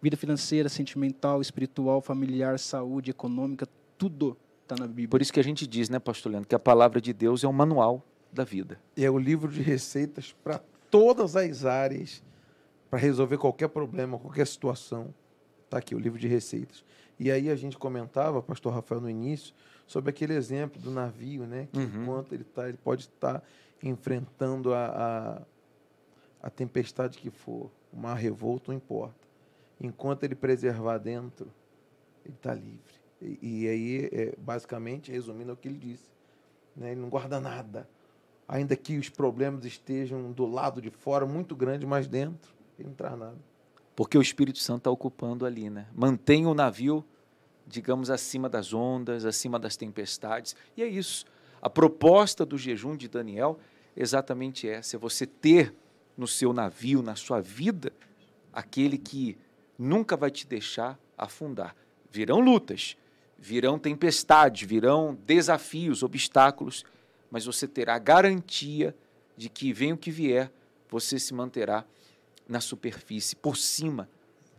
[0.00, 3.66] Vida financeira, sentimental, espiritual, familiar, saúde, econômica,
[3.96, 5.08] tudo está na Bíblia.
[5.08, 7.48] Por isso que a gente diz, né, pastor Leandro, que a palavra de Deus é
[7.48, 8.78] um manual da vida.
[8.96, 10.60] É o livro de receitas para
[10.90, 12.22] todas as áreas,
[12.90, 15.14] para resolver qualquer problema, qualquer situação.
[15.64, 16.84] Está aqui o livro de receitas.
[17.18, 19.54] E aí a gente comentava, pastor Rafael, no início,
[19.86, 21.68] sobre aquele exemplo do navio, né?
[21.72, 22.02] Que Uhum.
[22.02, 23.42] enquanto ele tá, ele pode estar
[23.82, 25.42] enfrentando a,
[26.40, 29.26] a, a tempestade que for, o mar revolto, não importa.
[29.80, 31.52] Enquanto ele preservar dentro,
[32.24, 32.98] ele está livre.
[33.20, 36.10] E, e aí, é, basicamente, resumindo é o que ele disse,
[36.76, 36.92] né?
[36.92, 37.88] ele não guarda nada.
[38.46, 42.50] Ainda que os problemas estejam do lado de fora, muito grande, mas dentro,
[42.84, 43.38] não traz nada.
[43.94, 45.86] Porque o Espírito Santo está ocupando ali, né?
[45.92, 47.04] Mantém o navio,
[47.66, 50.54] digamos, acima das ondas, acima das tempestades.
[50.76, 51.24] E é isso.
[51.60, 53.58] A proposta do jejum de Daniel
[53.96, 55.74] exatamente essa: é você ter
[56.16, 57.92] no seu navio, na sua vida,
[58.52, 59.36] aquele que
[59.76, 61.74] nunca vai te deixar afundar.
[62.10, 62.96] Virão lutas,
[63.36, 66.84] virão tempestades, virão desafios, obstáculos,
[67.30, 68.96] mas você terá a garantia
[69.36, 70.50] de que, venha o que vier,
[70.88, 71.84] você se manterá
[72.48, 74.08] na superfície, por cima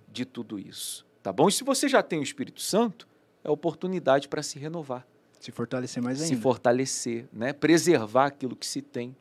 [0.07, 1.05] de tudo isso.
[1.23, 1.49] Tá bom?
[1.49, 3.07] E se você já tem o Espírito Santo,
[3.43, 5.05] é oportunidade para se renovar,
[5.39, 6.41] Se fortalecer mais se ainda.
[6.41, 7.51] fortalecer, né?
[7.53, 9.15] preservar aquilo que se tem.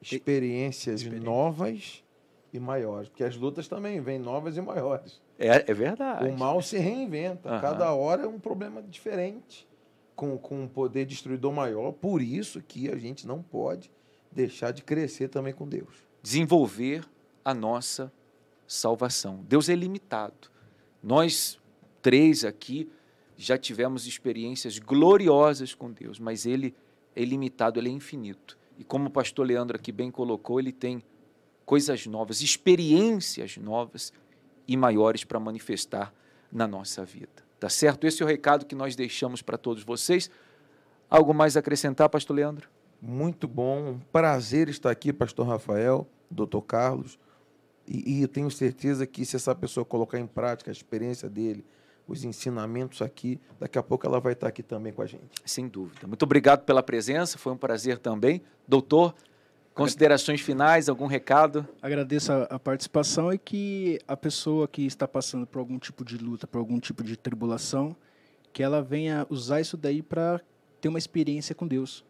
[0.00, 1.28] Experiências Experiência.
[1.30, 2.04] novas
[2.52, 3.08] e maiores.
[3.08, 5.20] Porque as lutas também vêm novas e maiores.
[5.38, 6.28] É, é verdade.
[6.28, 7.48] O mal se reinventa.
[7.50, 7.60] Aham.
[7.60, 9.68] Cada hora é um problema diferente,
[10.14, 11.92] com, com um poder destruidor maior.
[11.92, 13.90] Por isso que a gente não pode
[14.32, 16.06] deixar de crescer também com Deus.
[16.22, 17.04] desenvolver
[17.48, 18.12] a nossa
[18.66, 19.42] salvação.
[19.48, 20.50] Deus é ilimitado.
[21.02, 21.58] Nós
[22.02, 22.90] três aqui
[23.38, 26.74] já tivemos experiências gloriosas com Deus, mas ele
[27.16, 28.58] é ilimitado, ele é infinito.
[28.76, 31.02] E como o pastor Leandro aqui bem colocou, ele tem
[31.64, 34.12] coisas novas, experiências novas
[34.66, 36.12] e maiores para manifestar
[36.52, 37.42] na nossa vida.
[37.58, 38.06] Tá certo?
[38.06, 40.30] Esse é o recado que nós deixamos para todos vocês.
[41.08, 42.68] Algo mais a acrescentar, pastor Leandro?
[43.00, 46.60] Muito bom, um prazer estar aqui, Pastor Rafael, Dr.
[46.66, 47.18] Carlos.
[47.88, 51.64] E, e eu tenho certeza que se essa pessoa colocar em prática a experiência dele,
[52.06, 55.42] os ensinamentos aqui, daqui a pouco ela vai estar aqui também com a gente.
[55.44, 56.06] Sem dúvida.
[56.06, 58.42] Muito obrigado pela presença, foi um prazer também.
[58.66, 59.14] Doutor,
[59.74, 61.66] considerações finais, algum recado?
[61.80, 66.16] Agradeço a, a participação e que a pessoa que está passando por algum tipo de
[66.18, 67.96] luta, por algum tipo de tribulação,
[68.52, 70.40] que ela venha usar isso daí para
[70.80, 72.04] ter uma experiência com Deus.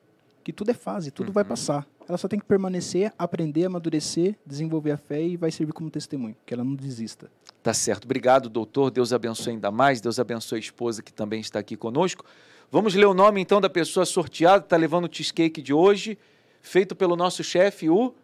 [0.44, 1.86] Que tudo é fase, tudo vai passar.
[2.08, 6.34] Ela só tem que permanecer, aprender, amadurecer, desenvolver a fé e vai servir como testemunho.
[6.46, 7.30] Que ela não desista.
[7.62, 8.06] Tá certo.
[8.06, 8.90] Obrigado, doutor.
[8.90, 10.00] Deus abençoe ainda mais.
[10.00, 12.24] Deus abençoe a esposa que também está aqui conosco.
[12.70, 16.18] Vamos ler o nome então da pessoa sorteada, está levando o cheesecake de hoje,
[16.60, 18.14] feito pelo nosso chefe, o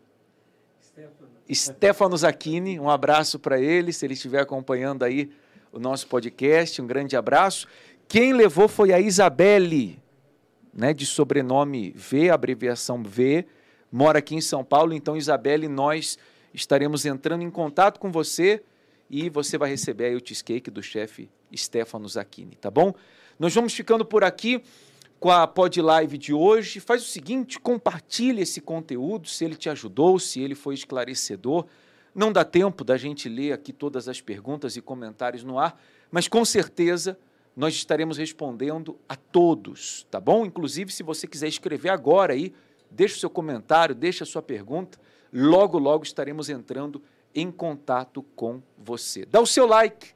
[1.53, 2.81] Stefano Zacchini.
[2.81, 5.31] Um abraço para ele, se ele estiver acompanhando aí
[5.73, 6.81] o nosso podcast.
[6.81, 7.67] Um grande abraço.
[8.09, 9.99] Quem levou foi a Isabelle,
[10.73, 13.47] né, de sobrenome V, abreviação V,
[13.95, 14.93] mora aqui em São Paulo.
[14.93, 16.19] Então, Isabelle, nós
[16.53, 18.61] estaremos entrando em contato com você
[19.09, 22.93] e você vai receber aí o cheesecake do chefe Stefano Zacchini, tá bom?
[23.39, 24.61] Nós vamos ficando por aqui
[25.21, 26.81] com a Pod Live de hoje.
[26.81, 31.65] Faz o seguinte, compartilhe esse conteúdo, se ele te ajudou, se ele foi esclarecedor.
[32.13, 35.81] Não dá tempo da gente ler aqui todas as perguntas e comentários no ar,
[36.11, 37.17] mas com certeza
[37.57, 40.45] nós estaremos respondendo a todos, tá bom?
[40.45, 42.53] Inclusive, se você quiser escrever agora aí,
[42.95, 44.99] deixa o seu comentário, deixa a sua pergunta.
[45.33, 47.03] Logo, logo estaremos entrando
[47.35, 49.27] em contato com você.
[49.27, 50.15] Dá o seu like,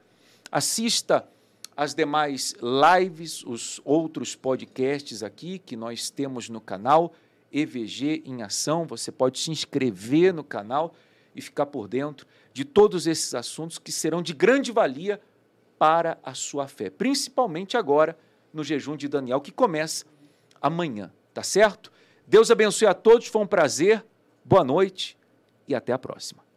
[0.51, 1.29] assista
[1.77, 7.13] as demais lives, os outros podcasts aqui que nós temos no canal
[7.53, 8.87] EVG em Ação.
[8.87, 10.95] Você pode se inscrever no canal
[11.35, 15.21] e ficar por dentro de todos esses assuntos que serão de grande valia
[15.79, 18.19] para a sua fé, principalmente agora
[18.53, 20.05] no jejum de Daniel que começa
[20.61, 21.93] amanhã, tá certo?
[22.29, 24.05] Deus abençoe a todos, foi um prazer.
[24.45, 25.17] Boa noite
[25.67, 26.48] e até a próxima.